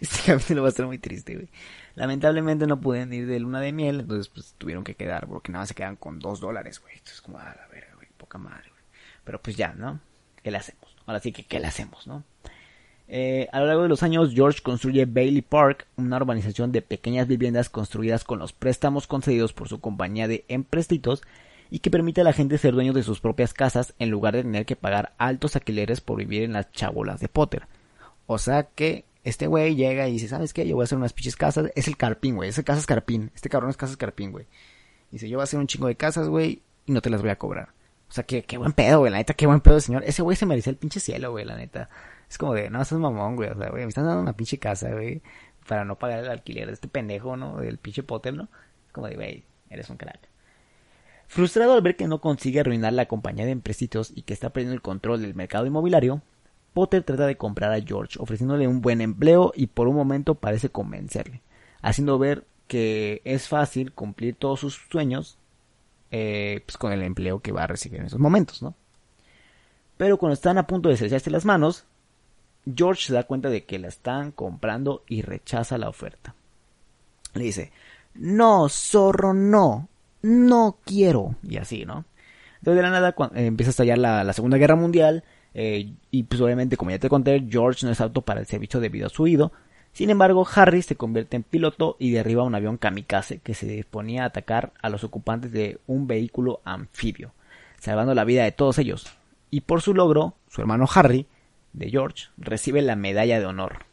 Este 0.00 0.32
capítulo 0.32 0.62
va 0.62 0.68
a 0.68 0.70
estar 0.70 0.86
muy 0.86 0.98
triste, 0.98 1.34
güey. 1.34 1.48
Lamentablemente 1.94 2.66
no 2.66 2.80
pueden 2.80 3.12
ir 3.12 3.26
de 3.26 3.38
luna 3.38 3.60
de 3.60 3.72
miel, 3.72 4.00
entonces 4.00 4.28
pues 4.28 4.54
tuvieron 4.56 4.82
que 4.82 4.94
quedar, 4.94 5.26
porque 5.26 5.52
nada 5.52 5.66
se 5.66 5.74
quedan 5.74 5.96
con 5.96 6.18
dos 6.18 6.40
dólares, 6.40 6.80
güey. 6.80 6.94
Entonces 6.94 7.20
como, 7.20 7.38
a 7.38 7.44
la 7.44 7.68
verga, 7.70 7.91
poca 8.22 8.38
madre, 8.38 8.70
güey. 8.70 8.82
Pero 9.24 9.42
pues 9.42 9.56
ya, 9.56 9.74
¿no? 9.74 10.00
¿Qué 10.42 10.50
le 10.50 10.58
hacemos? 10.58 10.96
Ahora 11.06 11.18
sí 11.18 11.32
que, 11.32 11.44
¿qué 11.44 11.58
le 11.58 11.66
hacemos, 11.66 12.06
no? 12.06 12.22
Eh, 13.08 13.48
a 13.52 13.60
lo 13.60 13.66
largo 13.66 13.82
de 13.82 13.88
los 13.88 14.04
años, 14.04 14.32
George 14.32 14.62
construye 14.62 15.04
Bailey 15.06 15.42
Park, 15.42 15.86
una 15.96 16.16
urbanización 16.16 16.70
de 16.70 16.82
pequeñas 16.82 17.26
viviendas 17.26 17.68
construidas 17.68 18.22
con 18.22 18.38
los 18.38 18.52
préstamos 18.52 19.06
concedidos 19.06 19.52
por 19.52 19.68
su 19.68 19.80
compañía 19.80 20.28
de 20.28 20.44
emprestitos 20.48 21.22
y 21.68 21.80
que 21.80 21.90
permite 21.90 22.20
a 22.20 22.24
la 22.24 22.32
gente 22.32 22.58
ser 22.58 22.74
dueños 22.74 22.94
de 22.94 23.02
sus 23.02 23.20
propias 23.20 23.52
casas 23.52 23.94
en 23.98 24.10
lugar 24.10 24.34
de 24.34 24.44
tener 24.44 24.64
que 24.64 24.76
pagar 24.76 25.14
altos 25.18 25.56
alquileres 25.56 26.00
por 26.00 26.18
vivir 26.18 26.44
en 26.44 26.52
las 26.52 26.70
chabolas 26.70 27.20
de 27.20 27.28
Potter. 27.28 27.66
O 28.26 28.38
sea 28.38 28.62
que 28.62 29.04
este 29.24 29.46
güey 29.46 29.74
llega 29.74 30.08
y 30.08 30.12
dice, 30.12 30.28
¿sabes 30.28 30.52
qué? 30.52 30.66
Yo 30.66 30.76
voy 30.76 30.82
a 30.82 30.84
hacer 30.84 30.98
unas 30.98 31.12
pinches 31.12 31.36
casas. 31.36 31.70
Es 31.74 31.88
el 31.88 31.96
carpín, 31.96 32.36
güey. 32.36 32.48
Ese 32.48 32.64
casa 32.64 32.80
es 32.80 32.86
carpín. 32.86 33.30
Este 33.34 33.48
cabrón 33.48 33.70
es 33.70 33.76
casa 33.76 33.96
carpín, 33.96 34.32
güey. 34.32 34.46
Dice, 35.10 35.28
yo 35.28 35.36
voy 35.36 35.42
a 35.42 35.44
hacer 35.44 35.60
un 35.60 35.66
chingo 35.66 35.86
de 35.86 35.96
casas, 35.96 36.28
güey, 36.28 36.62
y 36.86 36.92
no 36.92 37.02
te 37.02 37.10
las 37.10 37.20
voy 37.20 37.30
a 37.30 37.36
cobrar. 37.36 37.70
O 38.12 38.14
sea, 38.14 38.24
que 38.24 38.42
qué 38.42 38.58
buen 38.58 38.74
pedo, 38.74 38.98
güey. 38.98 39.10
La 39.10 39.16
neta, 39.16 39.32
qué 39.32 39.46
buen 39.46 39.62
pedo, 39.62 39.80
señor. 39.80 40.04
Ese 40.04 40.20
güey 40.20 40.36
se 40.36 40.44
merece 40.44 40.68
el 40.68 40.76
pinche 40.76 41.00
cielo, 41.00 41.30
güey, 41.30 41.46
la 41.46 41.56
neta. 41.56 41.88
Es 42.28 42.36
como 42.36 42.52
de, 42.52 42.68
no, 42.68 42.82
es 42.82 42.92
mamón, 42.92 43.36
güey. 43.36 43.48
O 43.48 43.56
sea, 43.56 43.70
güey, 43.70 43.84
me 43.84 43.88
están 43.88 44.04
dando 44.04 44.20
una 44.20 44.36
pinche 44.36 44.58
casa, 44.58 44.90
güey, 44.92 45.22
para 45.66 45.86
no 45.86 45.98
pagar 45.98 46.18
el 46.18 46.28
alquiler 46.28 46.66
de 46.66 46.74
este 46.74 46.88
pendejo, 46.88 47.38
¿no? 47.38 47.56
Del 47.56 47.78
pinche 47.78 48.02
Potter, 48.02 48.34
¿no? 48.34 48.50
Es 48.86 48.92
como 48.92 49.06
de, 49.06 49.14
güey, 49.14 49.44
eres 49.70 49.88
un 49.88 49.96
crack. 49.96 50.28
Frustrado 51.26 51.72
al 51.72 51.80
ver 51.80 51.96
que 51.96 52.06
no 52.06 52.20
consigue 52.20 52.60
arruinar 52.60 52.92
la 52.92 53.06
compañía 53.06 53.46
de 53.46 53.52
emprestitos 53.52 54.12
y 54.14 54.24
que 54.24 54.34
está 54.34 54.50
perdiendo 54.50 54.74
el 54.74 54.82
control 54.82 55.22
del 55.22 55.34
mercado 55.34 55.64
inmobiliario, 55.64 56.20
Potter 56.74 57.04
trata 57.04 57.26
de 57.26 57.38
comprar 57.38 57.72
a 57.72 57.80
George, 57.80 58.18
ofreciéndole 58.20 58.68
un 58.68 58.82
buen 58.82 59.00
empleo 59.00 59.52
y 59.56 59.68
por 59.68 59.88
un 59.88 59.96
momento 59.96 60.34
parece 60.34 60.68
convencerle, 60.68 61.40
haciendo 61.80 62.18
ver 62.18 62.44
que 62.66 63.22
es 63.24 63.48
fácil 63.48 63.92
cumplir 63.92 64.34
todos 64.34 64.60
sus 64.60 64.82
sueños 64.90 65.38
eh, 66.14 66.62
pues 66.66 66.76
con 66.76 66.92
el 66.92 67.02
empleo 67.02 67.40
que 67.40 67.52
va 67.52 67.64
a 67.64 67.66
recibir 67.66 67.98
en 67.98 68.06
esos 68.06 68.20
momentos, 68.20 68.62
¿no? 68.62 68.74
Pero 69.96 70.18
cuando 70.18 70.34
están 70.34 70.58
a 70.58 70.66
punto 70.66 70.90
de 70.90 70.98
cerrarse 70.98 71.30
las 71.30 71.46
manos, 71.46 71.86
George 72.72 73.06
se 73.06 73.14
da 73.14 73.22
cuenta 73.22 73.48
de 73.48 73.64
que 73.64 73.78
la 73.78 73.88
están 73.88 74.30
comprando 74.30 75.04
y 75.08 75.22
rechaza 75.22 75.78
la 75.78 75.88
oferta. 75.88 76.34
Le 77.32 77.44
dice, 77.44 77.72
no, 78.14 78.68
zorro, 78.68 79.32
no, 79.32 79.88
no 80.20 80.76
quiero, 80.84 81.36
y 81.42 81.56
así, 81.56 81.86
¿no? 81.86 82.04
Entonces 82.58 82.76
de 82.76 82.82
la 82.82 82.90
nada 82.90 83.14
eh, 83.34 83.46
empieza 83.46 83.70
a 83.70 83.72
estallar 83.72 83.96
la, 83.96 84.32
Segunda 84.34 84.58
Guerra 84.58 84.76
Mundial, 84.76 85.24
eh, 85.54 85.94
y 86.10 86.22
pues 86.24 86.42
obviamente, 86.42 86.76
como 86.76 86.90
ya 86.90 86.98
te 86.98 87.08
conté, 87.08 87.42
George 87.48 87.86
no 87.86 87.92
es 87.92 88.00
apto 88.02 88.20
para 88.20 88.40
el 88.40 88.46
servicio 88.46 88.80
debido 88.80 89.06
a 89.06 89.10
su 89.10 89.22
oído. 89.22 89.52
Sin 89.92 90.10
embargo, 90.10 90.46
Harry 90.54 90.82
se 90.82 90.96
convierte 90.96 91.36
en 91.36 91.42
piloto 91.42 91.96
y 91.98 92.10
derriba 92.12 92.42
un 92.44 92.54
avión 92.54 92.78
kamikaze 92.78 93.38
que 93.40 93.54
se 93.54 93.66
disponía 93.66 94.22
a 94.22 94.26
atacar 94.26 94.72
a 94.80 94.88
los 94.88 95.04
ocupantes 95.04 95.52
de 95.52 95.78
un 95.86 96.06
vehículo 96.06 96.60
anfibio, 96.64 97.32
salvando 97.78 98.14
la 98.14 98.24
vida 98.24 98.44
de 98.44 98.52
todos 98.52 98.78
ellos. 98.78 99.06
Y 99.50 99.62
por 99.62 99.82
su 99.82 99.94
logro, 99.94 100.34
su 100.48 100.62
hermano 100.62 100.86
Harry, 100.94 101.26
de 101.74 101.90
George, 101.90 102.28
recibe 102.38 102.80
la 102.82 102.96
medalla 102.96 103.38
de 103.38 103.46
honor. 103.46 103.84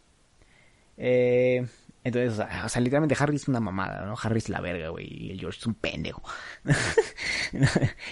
Eh, 0.98 1.66
Entonces, 2.04 2.40
o 2.66 2.70
sea, 2.70 2.82
literalmente 2.82 3.16
Harry 3.20 3.36
es 3.36 3.48
una 3.50 3.60
mamada, 3.60 4.06
¿no? 4.06 4.16
Harry 4.22 4.38
es 4.38 4.50
la 4.50 4.62
verga, 4.62 4.90
güey, 4.90 5.08
y 5.08 5.32
el 5.32 5.40
George 5.40 5.60
es 5.60 5.68
un 5.68 5.76
pendejo. 5.76 6.24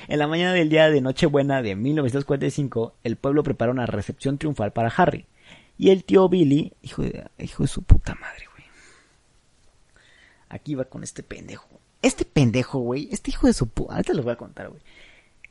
en 0.07 0.19
la 0.19 0.27
mañana 0.27 0.53
del 0.53 0.69
día 0.69 0.89
de 0.89 0.99
Nochebuena 1.01 1.61
de 1.61 1.75
1945, 1.75 2.95
el 3.03 3.15
pueblo 3.15 3.43
prepara 3.43 3.71
una 3.71 3.85
recepción 3.85 4.37
triunfal 4.37 4.73
para 4.73 4.89
Harry. 4.89 5.25
Y 5.77 5.91
el 5.91 6.03
tío 6.03 6.27
Billy, 6.27 6.73
hijo 6.81 7.03
de, 7.03 7.29
su 7.67 7.83
puta 7.83 8.15
madre, 8.15 8.45
güey. 8.51 8.65
Aquí 10.49 10.75
va 10.75 10.85
con 10.85 11.03
este 11.03 11.23
pendejo. 11.23 11.67
Este 12.01 12.25
pendejo, 12.25 12.79
güey, 12.79 13.09
este 13.11 13.31
hijo 13.31 13.47
de 13.47 13.53
su 13.53 13.67
puta... 13.67 13.93
Ahorita 13.93 14.13
lo 14.13 14.23
voy 14.23 14.33
a 14.33 14.37
contar, 14.37 14.69
güey. 14.69 14.81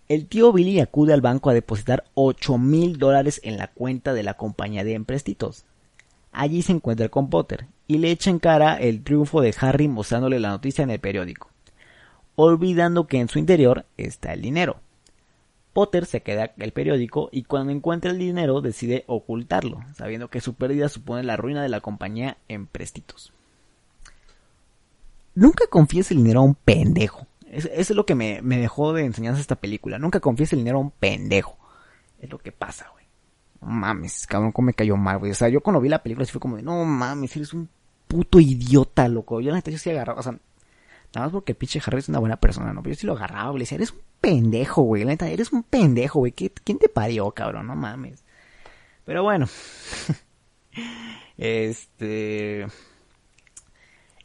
El 0.09 0.27
tío 0.27 0.53
Billy 0.53 0.81
acude 0.81 1.13
al 1.13 1.21
banco 1.21 1.51
a 1.51 1.55
depositar 1.55 2.05
8 2.15 2.59
mil 2.59 2.99
dólares 2.99 3.41
en 3.43 3.57
la 3.57 3.69
cuenta 3.69 4.15
de 4.15 4.23
la 4.23 4.35
compañía 4.35 4.85
de 4.85 4.95
empréstitos. 4.95 5.65
Allí 6.31 6.63
se 6.63 6.73
encuentra 6.73 7.09
con 7.09 7.29
Potter 7.29 7.67
y 7.89 7.99
le 7.99 8.11
echa 8.11 8.31
en 8.31 8.39
cara 8.39 8.77
el 8.77 9.03
triunfo 9.03 9.41
de 9.41 9.55
Harry 9.59 9.89
mostrándole 9.89 10.39
la 10.39 10.51
noticia 10.51 10.85
en 10.85 10.91
el 10.91 11.01
periódico, 11.01 11.51
olvidando 12.37 13.07
que 13.07 13.19
en 13.19 13.29
su 13.29 13.39
interior 13.39 13.85
está 13.97 14.33
el 14.33 14.43
dinero. 14.43 14.81
Potter 15.77 16.07
se 16.07 16.23
queda 16.23 16.55
el 16.57 16.73
periódico 16.73 17.29
y 17.31 17.43
cuando 17.43 17.71
encuentra 17.71 18.11
el 18.11 18.19
dinero 18.19 18.63
decide 18.63 19.05
ocultarlo, 19.09 19.85
sabiendo 19.95 20.31
que 20.31 20.41
su 20.41 20.55
pérdida 20.55 20.89
supone 20.89 21.23
la 21.23 21.37
ruina 21.37 21.63
de 21.63 21.69
la 21.69 21.83
compañía 21.83 22.39
en 22.49 22.67
préstitos. 22.67 23.35
Nunca 25.35 25.67
confíes 25.67 26.11
el 26.13 26.17
dinero 26.17 26.41
a 26.41 26.45
un 26.45 26.55
pendejo. 26.55 27.27
Eso, 27.51 27.69
es 27.71 27.91
lo 27.91 28.07
que 28.07 28.15
me, 28.15 28.41
dejó 28.41 28.95
de 28.95 29.05
enseñanza 29.05 29.39
esta 29.39 29.57
película. 29.57 29.99
Nunca 29.99 30.19
confíes 30.19 30.55
el 30.55 30.61
dinero 30.61 30.79
a 30.79 30.81
un 30.81 30.93
pendejo. 30.93 31.59
Es 32.23 32.31
lo 32.31 32.39
que 32.39 32.53
pasa, 32.53 32.89
güey. 32.95 33.05
No 33.61 33.69
mames, 33.69 34.27
cabrón, 34.27 34.53
cómo 34.53 34.65
me 34.65 34.73
cayó 34.73 34.97
mal, 34.97 35.19
güey. 35.19 35.33
O 35.33 35.35
sea, 35.35 35.51
yo 35.51 35.61
cuando 35.61 35.83
vi 35.83 35.91
la 35.91 36.03
película 36.03 36.25
fue 36.25 36.41
como 36.41 36.57
de, 36.57 36.63
no 36.63 36.87
mames, 36.87 37.37
eres 37.37 37.53
un 37.53 37.69
puto 38.09 38.41
idiota, 38.41 39.09
loco. 39.09 39.43
Yo 39.43 39.51
la 39.51 39.57
neta 39.57 39.71
yo 39.71 39.77
sí 39.77 39.91
agarraba, 39.91 40.21
o 40.21 40.23
sea, 40.23 40.39
nada 41.17 41.27
más 41.27 41.33
porque 41.33 41.55
pinche 41.55 41.81
Harry 41.85 41.99
es 41.99 42.09
una 42.09 42.19
buena 42.19 42.37
persona, 42.37 42.73
¿no? 42.73 42.83
Pero 42.83 42.95
yo 42.95 43.01
sí 43.01 43.07
lo 43.07 43.15
agarraba, 43.15 43.51
güey. 43.51 43.59
Le 43.59 43.63
decía, 43.65 43.77
eres 43.77 43.93
un 43.93 44.01
pendejo, 44.21 44.83
güey. 44.83 45.05
La 45.05 45.11
neta, 45.11 45.29
eres 45.29 45.53
un 45.53 45.63
pendejo, 45.63 46.21
güey. 46.21 46.33
¿Quién 46.33 46.79
te 46.79 46.89
parió, 46.89 47.31
cabrón? 47.33 47.67
No 47.67 47.75
mames. 47.75 48.23
Pero 49.05 49.23
bueno. 49.23 49.49
este... 51.37 52.67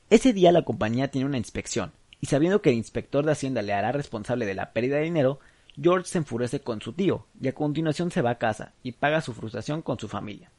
Ese 0.09 0.33
día 0.33 0.51
la 0.51 0.63
compañía 0.63 1.09
tiene 1.09 1.25
una 1.25 1.37
inspección, 1.37 1.93
y 2.19 2.25
sabiendo 2.25 2.61
que 2.61 2.69
el 2.69 2.75
inspector 2.75 3.25
de 3.25 3.31
Hacienda 3.31 3.61
le 3.61 3.71
hará 3.71 3.93
responsable 3.93 4.45
de 4.45 4.55
la 4.55 4.73
pérdida 4.73 4.97
de 4.97 5.03
dinero, 5.03 5.39
George 5.81 6.09
se 6.09 6.17
enfurece 6.17 6.59
con 6.59 6.81
su 6.81 6.91
tío, 6.91 7.27
y 7.39 7.47
a 7.47 7.55
continuación 7.55 8.11
se 8.11 8.21
va 8.21 8.31
a 8.31 8.37
casa 8.37 8.73
y 8.83 8.91
paga 8.91 9.21
su 9.21 9.33
frustración 9.33 9.81
con 9.81 9.97
su 9.99 10.09
familia. 10.09 10.51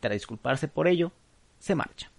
Tras 0.00 0.14
disculparse 0.14 0.66
por 0.66 0.88
ello, 0.88 1.12
se 1.58 1.74
marcha. 1.74 2.10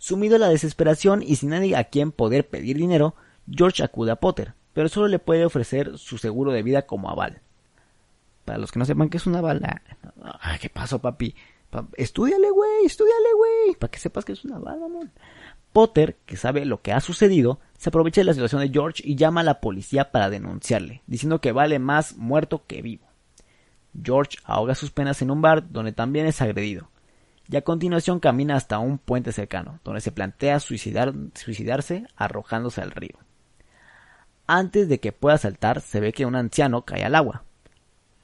Sumido 0.00 0.36
a 0.36 0.38
la 0.38 0.48
desesperación 0.48 1.22
y 1.22 1.36
sin 1.36 1.50
nadie 1.50 1.76
a 1.76 1.84
quien 1.84 2.10
poder 2.10 2.48
pedir 2.48 2.78
dinero, 2.78 3.14
George 3.46 3.82
acude 3.82 4.10
a 4.10 4.16
Potter, 4.16 4.54
pero 4.72 4.88
solo 4.88 5.08
le 5.08 5.18
puede 5.18 5.44
ofrecer 5.44 5.98
su 5.98 6.16
seguro 6.16 6.52
de 6.52 6.62
vida 6.62 6.86
como 6.86 7.10
aval. 7.10 7.42
Para 8.46 8.56
los 8.56 8.72
que 8.72 8.78
no 8.78 8.86
sepan 8.86 9.10
qué 9.10 9.18
es 9.18 9.26
un 9.26 9.36
aval, 9.36 9.60
¿qué 10.58 10.70
pasó, 10.70 11.00
papi? 11.00 11.34
Estudiale, 11.98 12.48
güey, 12.48 12.86
estudiale, 12.86 13.28
güey, 13.36 13.76
para 13.78 13.90
que 13.90 13.98
sepas 13.98 14.24
que 14.24 14.32
es 14.32 14.42
una 14.42 14.56
aval, 14.56 14.82
amor. 14.82 15.08
Potter, 15.74 16.16
que 16.24 16.38
sabe 16.38 16.64
lo 16.64 16.80
que 16.80 16.92
ha 16.92 17.00
sucedido, 17.00 17.60
se 17.76 17.90
aprovecha 17.90 18.22
de 18.22 18.24
la 18.24 18.32
situación 18.32 18.62
de 18.62 18.70
George 18.70 19.02
y 19.06 19.16
llama 19.16 19.42
a 19.42 19.44
la 19.44 19.60
policía 19.60 20.10
para 20.10 20.30
denunciarle, 20.30 21.02
diciendo 21.08 21.42
que 21.42 21.52
vale 21.52 21.78
más 21.78 22.16
muerto 22.16 22.64
que 22.66 22.80
vivo. 22.80 23.06
George 24.02 24.38
ahoga 24.44 24.74
sus 24.74 24.92
penas 24.92 25.20
en 25.20 25.30
un 25.30 25.42
bar 25.42 25.70
donde 25.70 25.92
también 25.92 26.24
es 26.24 26.40
agredido, 26.40 26.89
y 27.50 27.56
a 27.56 27.62
continuación 27.62 28.20
camina 28.20 28.54
hasta 28.54 28.78
un 28.78 28.98
puente 28.98 29.32
cercano, 29.32 29.80
donde 29.82 30.00
se 30.00 30.12
plantea 30.12 30.60
suicidarse 30.60 32.04
arrojándose 32.14 32.80
al 32.80 32.92
río. 32.92 33.18
Antes 34.46 34.88
de 34.88 35.00
que 35.00 35.12
pueda 35.12 35.36
saltar, 35.36 35.80
se 35.80 36.00
ve 36.00 36.12
que 36.12 36.26
un 36.26 36.36
anciano 36.36 36.84
cae 36.84 37.04
al 37.04 37.16
agua. 37.16 37.44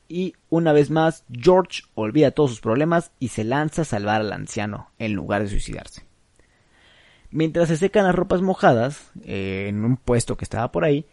Y 0.08 0.34
una 0.48 0.72
vez 0.72 0.90
más, 0.90 1.24
George 1.30 1.82
olvida 1.94 2.30
todos 2.30 2.50
sus 2.50 2.60
problemas 2.60 3.10
y 3.18 3.28
se 3.28 3.42
lanza 3.42 3.82
a 3.82 3.86
salvar 3.86 4.20
al 4.20 4.32
anciano, 4.32 4.90
en 4.98 5.14
lugar 5.14 5.42
de 5.42 5.48
suicidarse. 5.48 6.04
Mientras 7.30 7.68
se 7.68 7.76
secan 7.76 8.04
las 8.04 8.14
ropas 8.14 8.42
mojadas, 8.42 9.10
eh, 9.24 9.66
en 9.68 9.84
un 9.84 9.96
puesto 9.96 10.36
que 10.36 10.44
estaba 10.44 10.70
por 10.70 10.84
ahí, 10.84 11.04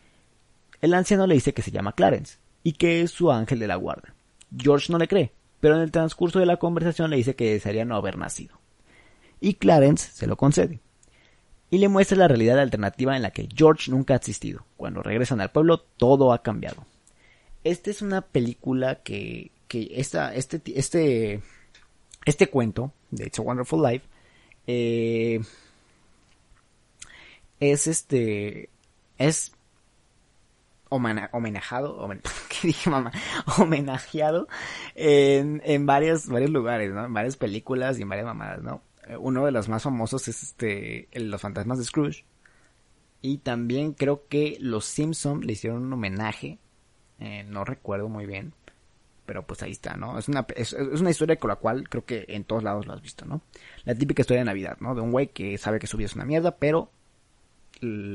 el 0.81 0.93
anciano 0.93 1.25
le 1.25 1.33
dice 1.33 1.53
que 1.53 1.63
se 1.63 1.71
llama 1.71 1.93
Clarence 1.93 2.37
y 2.61 2.73
que 2.73 3.01
es 3.01 3.11
su 3.11 3.31
ángel 3.31 3.57
de 3.57 3.67
la 3.67 3.75
guarda. 3.75 4.13
George 4.55 4.91
no 4.91 4.99
le 4.99 5.07
cree, 5.07 5.31
pero 5.63 5.77
en 5.77 5.81
el 5.81 5.91
transcurso 5.91 6.39
de 6.39 6.45
la 6.45 6.57
conversación 6.57 7.09
le 7.09 7.15
dice 7.15 7.37
que 7.37 7.53
desearía 7.53 7.85
no 7.85 7.95
haber 7.95 8.17
nacido. 8.17 8.59
Y 9.39 9.53
Clarence 9.53 10.11
se 10.11 10.27
lo 10.27 10.35
concede. 10.35 10.81
Y 11.69 11.77
le 11.77 11.87
muestra 11.87 12.17
la 12.17 12.27
realidad 12.27 12.59
alternativa 12.59 13.15
en 13.15 13.21
la 13.21 13.31
que 13.31 13.47
George 13.55 13.89
nunca 13.89 14.13
ha 14.13 14.17
existido. 14.17 14.65
Cuando 14.75 15.01
regresan 15.01 15.39
al 15.39 15.51
pueblo, 15.51 15.77
todo 15.77 16.33
ha 16.33 16.43
cambiado. 16.43 16.85
Esta 17.63 17.91
es 17.91 18.01
una 18.01 18.19
película 18.19 19.03
que, 19.03 19.51
que 19.69 19.89
esta, 19.95 20.35
este, 20.35 20.61
este, 20.77 21.41
este 22.25 22.49
cuento 22.49 22.91
de 23.11 23.27
It's 23.27 23.39
a 23.39 23.43
Wonderful 23.43 23.89
Life 23.89 24.05
eh, 24.67 25.39
es 27.61 27.87
este, 27.87 28.67
es 29.17 29.53
homenajado, 30.93 32.09
¿qué 32.49 32.67
dije 32.67 32.89
mamá? 32.89 33.11
Homenajeado 33.57 34.47
en, 34.95 35.61
en 35.65 35.85
varios, 35.85 36.27
varios 36.27 36.51
lugares, 36.51 36.91
¿no? 36.91 37.05
En 37.05 37.13
varias 37.13 37.37
películas 37.37 37.99
y 37.99 38.03
en 38.03 38.09
varias 38.09 38.25
mamadas, 38.25 38.61
¿no? 38.61 38.81
Eh, 39.07 39.17
uno 39.17 39.45
de 39.45 39.51
los 39.51 39.69
más 39.69 39.83
famosos 39.83 40.27
es 40.27 40.43
este, 40.43 41.09
Los 41.13 41.41
fantasmas 41.41 41.77
de 41.77 41.85
Scrooge. 41.85 42.25
Y 43.21 43.37
también 43.39 43.93
creo 43.93 44.27
que 44.27 44.57
los 44.59 44.85
Simpson 44.85 45.41
le 45.41 45.53
hicieron 45.53 45.83
un 45.83 45.93
homenaje, 45.93 46.59
eh, 47.19 47.43
no 47.47 47.63
recuerdo 47.63 48.09
muy 48.09 48.25
bien, 48.25 48.53
pero 49.25 49.47
pues 49.47 49.63
ahí 49.63 49.71
está, 49.71 49.95
¿no? 49.95 50.19
Es 50.19 50.27
una, 50.27 50.45
es, 50.55 50.73
es, 50.73 50.99
una 50.99 51.09
historia 51.09 51.37
con 51.37 51.47
la 51.47 51.55
cual 51.55 51.87
creo 51.87 52.05
que 52.05 52.25
en 52.27 52.43
todos 52.43 52.63
lados 52.63 52.85
lo 52.85 52.93
has 52.93 53.01
visto, 53.01 53.25
¿no? 53.25 53.41
La 53.85 53.95
típica 53.95 54.21
historia 54.21 54.41
de 54.41 54.45
Navidad, 54.45 54.77
¿no? 54.81 54.93
De 54.93 54.99
un 54.99 55.11
güey 55.11 55.27
que 55.27 55.57
sabe 55.57 55.79
que 55.79 55.87
su 55.87 55.95
vida 55.95 56.07
es 56.07 56.15
una 56.15 56.25
mierda, 56.25 56.57
pero 56.57 56.91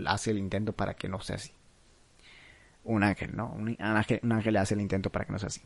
hace 0.06 0.30
el 0.30 0.38
intento 0.38 0.74
para 0.74 0.94
que 0.94 1.08
no 1.08 1.20
sea 1.20 1.36
así 1.36 1.52
un 2.88 3.02
ángel, 3.04 3.36
¿no? 3.36 3.50
Un 3.50 3.76
ángel, 3.78 4.20
un 4.22 4.32
ángel 4.32 4.56
hace 4.56 4.74
el 4.74 4.80
intento 4.80 5.10
para 5.10 5.24
que 5.24 5.32
no 5.32 5.38
sea 5.38 5.48
así. 5.48 5.60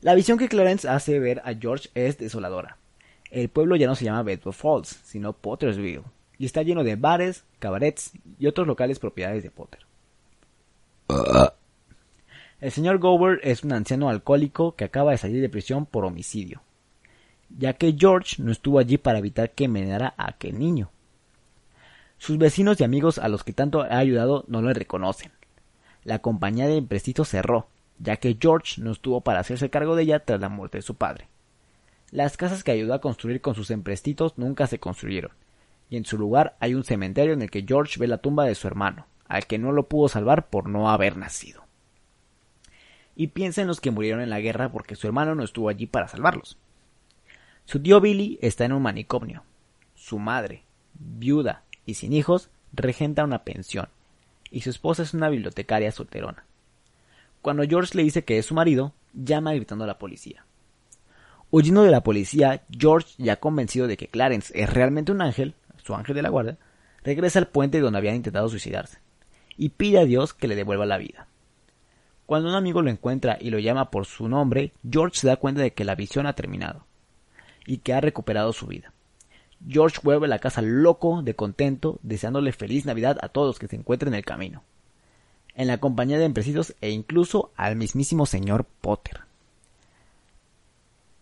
La 0.00 0.14
visión 0.14 0.38
que 0.38 0.48
Clarence 0.48 0.88
hace 0.88 1.18
ver 1.18 1.40
a 1.44 1.54
George 1.54 1.88
es 1.94 2.18
desoladora. 2.18 2.76
El 3.30 3.48
pueblo 3.48 3.76
ya 3.76 3.86
no 3.86 3.94
se 3.94 4.04
llama 4.04 4.22
Bedford 4.22 4.54
Falls, 4.54 4.88
sino 5.04 5.32
Pottersville, 5.32 6.02
y 6.38 6.46
está 6.46 6.62
lleno 6.62 6.84
de 6.84 6.96
bares, 6.96 7.44
cabarets 7.58 8.12
y 8.38 8.46
otros 8.46 8.66
locales 8.66 8.98
propiedades 8.98 9.42
de 9.42 9.50
Potter. 9.50 9.80
El 12.60 12.70
señor 12.72 12.98
Gower 12.98 13.40
es 13.42 13.62
un 13.64 13.72
anciano 13.72 14.08
alcohólico 14.08 14.74
que 14.74 14.84
acaba 14.84 15.12
de 15.12 15.18
salir 15.18 15.40
de 15.40 15.48
prisión 15.48 15.86
por 15.86 16.04
homicidio, 16.04 16.62
ya 17.56 17.74
que 17.74 17.94
George 17.96 18.42
no 18.42 18.50
estuvo 18.50 18.78
allí 18.78 18.98
para 18.98 19.18
evitar 19.18 19.50
que 19.52 19.64
envenenara 19.64 20.14
a 20.16 20.30
aquel 20.30 20.58
niño. 20.58 20.90
Sus 22.18 22.36
vecinos 22.38 22.80
y 22.80 22.84
amigos 22.84 23.18
a 23.18 23.28
los 23.28 23.44
que 23.44 23.52
tanto 23.52 23.82
ha 23.82 23.98
ayudado 23.98 24.44
no 24.48 24.60
le 24.60 24.74
reconocen, 24.74 25.30
la 26.08 26.20
compañía 26.20 26.66
de 26.66 26.78
empréstitos 26.78 27.28
cerró, 27.28 27.68
ya 27.98 28.16
que 28.16 28.38
George 28.40 28.80
no 28.80 28.92
estuvo 28.92 29.20
para 29.20 29.40
hacerse 29.40 29.68
cargo 29.68 29.94
de 29.94 30.04
ella 30.04 30.24
tras 30.24 30.40
la 30.40 30.48
muerte 30.48 30.78
de 30.78 30.82
su 30.82 30.94
padre. 30.94 31.28
Las 32.10 32.38
casas 32.38 32.64
que 32.64 32.72
ayudó 32.72 32.94
a 32.94 33.02
construir 33.02 33.42
con 33.42 33.54
sus 33.54 33.70
emprestitos 33.70 34.38
nunca 34.38 34.66
se 34.66 34.80
construyeron, 34.80 35.32
y 35.90 35.98
en 35.98 36.06
su 36.06 36.16
lugar 36.16 36.56
hay 36.60 36.74
un 36.74 36.84
cementerio 36.84 37.34
en 37.34 37.42
el 37.42 37.50
que 37.50 37.66
George 37.68 38.00
ve 38.00 38.06
la 38.06 38.16
tumba 38.16 38.46
de 38.46 38.54
su 38.54 38.66
hermano, 38.66 39.06
al 39.26 39.46
que 39.46 39.58
no 39.58 39.70
lo 39.70 39.86
pudo 39.86 40.08
salvar 40.08 40.48
por 40.48 40.70
no 40.70 40.88
haber 40.88 41.18
nacido. 41.18 41.64
Y 43.14 43.26
piensa 43.26 43.60
en 43.60 43.68
los 43.68 43.82
que 43.82 43.90
murieron 43.90 44.22
en 44.22 44.30
la 44.30 44.40
guerra 44.40 44.72
porque 44.72 44.96
su 44.96 45.06
hermano 45.08 45.34
no 45.34 45.44
estuvo 45.44 45.68
allí 45.68 45.86
para 45.86 46.08
salvarlos. 46.08 46.56
Su 47.66 47.82
tío 47.82 48.00
Billy 48.00 48.38
está 48.40 48.64
en 48.64 48.72
un 48.72 48.80
manicomio. 48.80 49.42
Su 49.94 50.18
madre, 50.18 50.62
viuda 50.94 51.64
y 51.84 51.94
sin 51.94 52.14
hijos, 52.14 52.48
regenta 52.72 53.24
una 53.24 53.44
pensión, 53.44 53.88
y 54.50 54.60
su 54.60 54.70
esposa 54.70 55.02
es 55.02 55.14
una 55.14 55.28
bibliotecaria 55.28 55.92
solterona. 55.92 56.44
Cuando 57.42 57.64
George 57.64 57.96
le 57.96 58.02
dice 58.02 58.24
que 58.24 58.38
es 58.38 58.46
su 58.46 58.54
marido, 58.54 58.92
llama 59.12 59.54
gritando 59.54 59.84
a 59.84 59.86
la 59.86 59.98
policía. 59.98 60.44
Huyendo 61.50 61.82
de 61.82 61.90
la 61.90 62.02
policía, 62.02 62.62
George, 62.70 63.14
ya 63.18 63.36
convencido 63.36 63.86
de 63.86 63.96
que 63.96 64.08
Clarence 64.08 64.52
es 64.60 64.70
realmente 64.70 65.12
un 65.12 65.22
ángel, 65.22 65.54
su 65.82 65.94
ángel 65.94 66.14
de 66.14 66.22
la 66.22 66.28
guardia, 66.28 66.58
regresa 67.02 67.38
al 67.38 67.48
puente 67.48 67.80
donde 67.80 67.98
habían 67.98 68.16
intentado 68.16 68.48
suicidarse, 68.48 68.98
y 69.56 69.70
pide 69.70 69.98
a 69.98 70.04
Dios 70.04 70.34
que 70.34 70.48
le 70.48 70.56
devuelva 70.56 70.84
la 70.84 70.98
vida. 70.98 71.26
Cuando 72.26 72.50
un 72.50 72.54
amigo 72.54 72.82
lo 72.82 72.90
encuentra 72.90 73.38
y 73.40 73.48
lo 73.48 73.58
llama 73.58 73.90
por 73.90 74.04
su 74.04 74.28
nombre, 74.28 74.72
George 74.88 75.18
se 75.18 75.26
da 75.26 75.36
cuenta 75.36 75.62
de 75.62 75.72
que 75.72 75.84
la 75.84 75.94
visión 75.94 76.26
ha 76.26 76.34
terminado, 76.34 76.84
y 77.64 77.78
que 77.78 77.94
ha 77.94 78.02
recuperado 78.02 78.52
su 78.52 78.66
vida. 78.66 78.92
George 79.66 80.00
vuelve 80.02 80.26
a 80.26 80.28
la 80.28 80.38
casa 80.38 80.62
loco 80.62 81.22
de 81.22 81.34
contento, 81.34 81.98
deseándole 82.02 82.52
feliz 82.52 82.86
Navidad 82.86 83.18
a 83.20 83.28
todos 83.28 83.58
que 83.58 83.66
se 83.66 83.76
encuentren 83.76 84.12
en 84.12 84.18
el 84.18 84.24
camino, 84.24 84.62
en 85.54 85.66
la 85.66 85.78
compañía 85.78 86.18
de 86.18 86.24
empresarios 86.24 86.74
e 86.80 86.90
incluso 86.90 87.50
al 87.56 87.76
mismísimo 87.76 88.26
señor 88.26 88.64
Potter. 88.80 89.22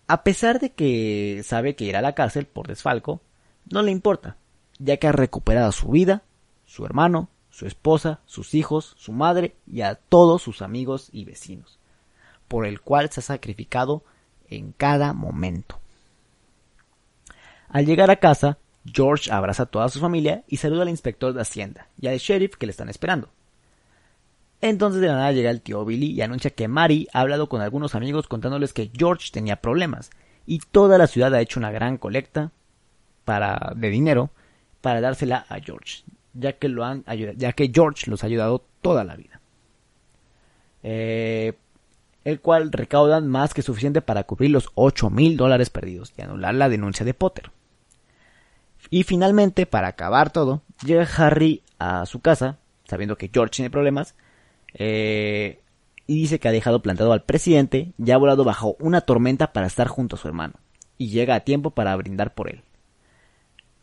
A 0.09 0.23
pesar 0.23 0.61
de 0.61 0.71
que 0.71 1.43
sabe 1.45 1.75
que 1.75 1.85
irá 1.85 1.99
a 1.99 2.03
la 2.03 2.15
cárcel 2.15 2.47
por 2.47 2.69
desfalco, 2.69 3.21
no 3.69 3.83
le 3.83 3.91
importa, 3.91 4.37
ya 4.79 4.99
que 4.99 5.09
ha 5.09 5.13
recuperado 5.13 5.73
su 5.73 5.89
vida, 5.89 6.23
su 6.65 6.85
hermano, 6.85 7.29
su 7.51 7.67
esposa, 7.67 8.21
sus 8.27 8.55
hijos, 8.55 8.95
su 8.99 9.13
madre 9.13 9.57
y 9.67 9.81
a 9.81 9.95
todos 9.95 10.43
sus 10.43 10.63
amigos 10.63 11.09
y 11.11 11.25
vecinos, 11.25 11.79
por 12.49 12.67
el 12.67 12.81
cual 12.81 13.11
se 13.11 13.21
ha 13.21 13.23
sacrificado 13.23 14.05
en 14.49 14.73
cada 14.73 15.13
momento. 15.13 15.81
Al 17.69 17.87
llegar 17.87 18.11
a 18.11 18.17
casa, 18.17 18.59
George 18.85 19.31
abraza 19.33 19.65
a 19.65 19.67
toda 19.67 19.89
su 19.89 20.01
familia 20.01 20.45
y 20.47 20.59
saluda 20.59 20.83
al 20.83 20.89
inspector 20.89 21.33
de 21.33 21.41
Hacienda 21.41 21.89
y 22.01 22.07
al 22.07 22.19
sheriff 22.19 22.57
que 22.57 22.67
le 22.67 22.71
están 22.71 22.89
esperando. 22.89 23.31
Entonces 24.61 25.01
de 25.01 25.09
la 25.09 25.15
nada 25.15 25.33
llega 25.33 25.51
el 25.51 25.61
tío 25.61 25.85
Billy 25.85 26.13
y 26.13 26.23
anuncia 26.23 26.51
que 26.51 26.69
Mary 26.69 27.09
ha 27.13 27.21
hablado 27.21 27.49
con 27.49 27.61
algunos 27.61 27.95
amigos 27.95 28.27
contándoles 28.27 28.73
que 28.73 28.91
George 28.97 29.31
tenía 29.33 29.57
problemas 29.57 30.11
y 30.47 30.59
toda 30.59 30.99
la 30.99 31.07
ciudad 31.07 31.35
ha 31.35 31.41
hecho 31.41 31.61
una 31.61 31.73
gran 31.73 31.99
colecta 31.99 32.53
para, 33.25 33.73
de 33.77 33.91
dinero 33.91 34.31
para 34.81 35.01
dársela 35.01 35.45
a 35.49 35.59
George, 35.61 36.05
ya 36.33 36.53
que, 36.55 36.69
lo 36.69 36.85
han, 36.85 37.05
ya 37.37 37.53
que 37.53 37.71
George 37.75 38.09
los 38.11 38.23
ha 38.23 38.29
ayudado 38.29 38.65
toda 38.81 39.05
la 39.05 39.17
vida. 39.17 39.41
Eh, 40.83 41.55
el 42.27 42.41
cual 42.41 42.73
recaudan 42.73 43.29
más 43.29 43.55
que 43.55 43.63
suficiente 43.63 44.03
para 44.03 44.25
cubrir 44.25 44.51
los 44.51 44.71
8 44.75 45.11
mil 45.11 45.37
dólares 45.37 45.71
perdidos 45.71 46.13
y 46.19 46.23
anular 46.23 46.57
la 46.57 46.69
denuncia 46.69 47.07
de 47.07 47.15
Potter. 47.15 47.53
Y 48.91 49.05
finalmente, 49.05 49.65
para 49.65 49.87
acabar 49.87 50.33
todo, 50.33 50.63
llega 50.85 51.07
Harry 51.19 51.63
a 51.79 52.05
su 52.05 52.19
casa, 52.19 52.59
sabiendo 52.89 53.17
que 53.17 53.31
George 53.33 53.53
tiene 53.55 53.71
problemas, 53.71 54.17
eh, 54.75 55.61
y 56.09 56.23
dice 56.23 56.41
que 56.41 56.49
ha 56.49 56.53
dejado 56.53 56.83
plantado 56.83 57.13
al 57.13 57.23
presidente 57.23 57.93
y 57.97 58.11
ha 58.11 58.17
volado 58.17 58.43
bajo 58.43 58.75
una 58.81 59.03
tormenta 59.03 59.53
para 59.53 59.69
estar 59.69 59.87
junto 59.87 60.17
a 60.17 60.19
su 60.19 60.27
hermano, 60.27 60.55
y 60.99 61.11
llega 61.11 61.37
a 61.37 61.45
tiempo 61.45 61.71
para 61.71 61.95
brindar 61.95 62.35
por 62.35 62.51
él. 62.51 62.63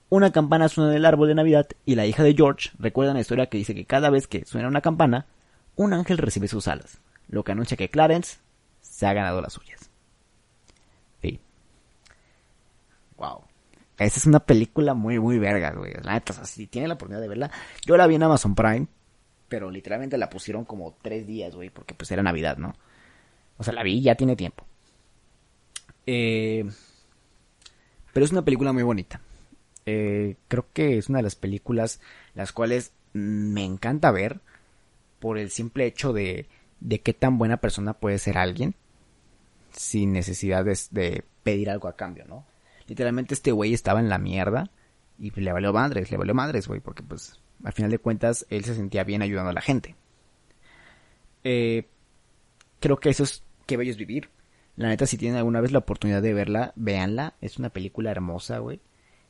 Una 0.10 0.34
campana 0.34 0.68
suena 0.68 0.92
en 0.92 0.98
el 0.98 1.06
árbol 1.06 1.30
de 1.30 1.36
Navidad 1.36 1.68
y 1.86 1.96
la 1.96 2.06
hija 2.06 2.24
de 2.24 2.34
George 2.34 2.72
recuerda 2.78 3.12
una 3.12 3.22
historia 3.22 3.46
que 3.46 3.58
dice 3.58 3.74
que 3.74 3.86
cada 3.86 4.10
vez 4.10 4.28
que 4.28 4.44
suena 4.44 4.68
una 4.68 4.82
campana, 4.82 5.28
un 5.78 5.94
ángel 5.94 6.18
recibe 6.18 6.50
sus 6.50 6.68
alas, 6.68 7.00
lo 7.30 7.44
que 7.44 7.52
anuncia 7.52 7.78
que 7.78 7.90
Clarence 7.90 8.38
se 8.82 9.06
ha 9.06 9.14
ganado 9.14 9.42
las 9.42 9.54
suyas. 9.54 9.90
Sí. 11.22 11.40
Wow. 13.18 13.44
Esta 13.98 14.20
es 14.20 14.26
una 14.26 14.40
película 14.40 14.94
muy, 14.94 15.20
muy 15.20 15.40
verga, 15.40 15.72
güey. 15.72 15.94
La 16.02 16.14
neta, 16.14 16.34
si 16.46 16.68
tienen 16.68 16.90
la 16.90 16.96
oportunidad 16.96 17.22
de 17.22 17.28
verla. 17.28 17.52
Yo 17.86 17.96
la 17.96 18.08
vi 18.08 18.16
en 18.16 18.24
Amazon 18.24 18.56
Prime, 18.56 18.88
pero 19.48 19.70
literalmente 19.70 20.18
la 20.18 20.30
pusieron 20.30 20.66
como 20.66 20.98
tres 21.02 21.28
días, 21.28 21.56
güey, 21.56 21.70
porque 21.70 21.94
pues 21.94 22.12
era 22.12 22.24
Navidad, 22.24 22.58
¿no? 22.58 22.74
O 23.58 23.64
sea, 23.64 23.74
la 23.74 23.84
vi 23.84 24.02
ya 24.02 24.16
tiene 24.16 24.36
tiempo. 24.36 24.66
Eh, 26.06 26.66
pero 28.12 28.26
es 28.26 28.32
una 28.32 28.44
película 28.44 28.74
muy 28.74 28.84
bonita. 28.84 29.22
Eh, 29.86 30.38
creo 30.48 30.68
que 30.74 30.98
es 30.98 31.10
una 31.10 31.20
de 31.20 31.24
las 31.24 31.36
películas 31.36 32.00
las 32.36 32.52
cuales 32.52 32.94
me 33.14 33.64
encanta 33.64 34.12
ver 34.12 34.40
por 35.20 35.38
el 35.38 35.50
simple 35.52 35.86
hecho 35.86 36.14
de, 36.14 36.48
de 36.84 37.00
qué 37.00 37.14
tan 37.14 37.38
buena 37.38 37.58
persona 37.58 37.94
puede 37.94 38.20
ser 38.20 38.38
alguien 38.38 38.76
sin 39.72 40.12
necesidad 40.12 40.66
de, 40.66 41.24
pedir 41.42 41.70
algo 41.70 41.88
a 41.88 41.96
cambio, 41.96 42.26
¿no? 42.26 42.46
Literalmente 42.88 43.34
este 43.34 43.52
güey 43.52 43.74
estaba 43.74 44.00
en 44.00 44.10
la 44.10 44.18
mierda 44.18 44.70
y 45.18 45.32
le 45.32 45.52
valió 45.52 45.74
madres, 45.74 46.12
le 46.12 46.18
valió 46.18 46.34
madres, 46.34 46.68
güey, 46.68 46.80
porque 46.80 47.02
pues 47.02 47.40
al 47.64 47.74
final 47.74 47.90
de 47.90 48.00
cuentas 48.00 48.46
él 48.50 48.66
se 48.66 48.76
sentía 48.76 49.04
bien 49.04 49.22
ayudando 49.22 49.50
a 49.50 49.54
la 49.54 49.62
gente. 49.62 49.96
Eh, 51.44 51.88
creo 52.80 52.98
que 53.00 53.10
eso 53.10 53.24
es 53.24 53.44
qué 53.66 53.78
bello 53.78 53.92
es 53.92 53.98
vivir. 53.98 54.30
La 54.76 54.90
neta, 54.90 55.06
si 55.06 55.18
tienen 55.18 55.38
alguna 55.38 55.62
vez 55.62 55.72
la 55.72 55.80
oportunidad 55.80 56.22
de 56.22 56.34
verla, 56.34 56.74
véanla. 56.76 57.36
Es 57.42 57.58
una 57.58 57.70
película 57.70 58.12
hermosa, 58.12 58.60
güey 58.60 58.82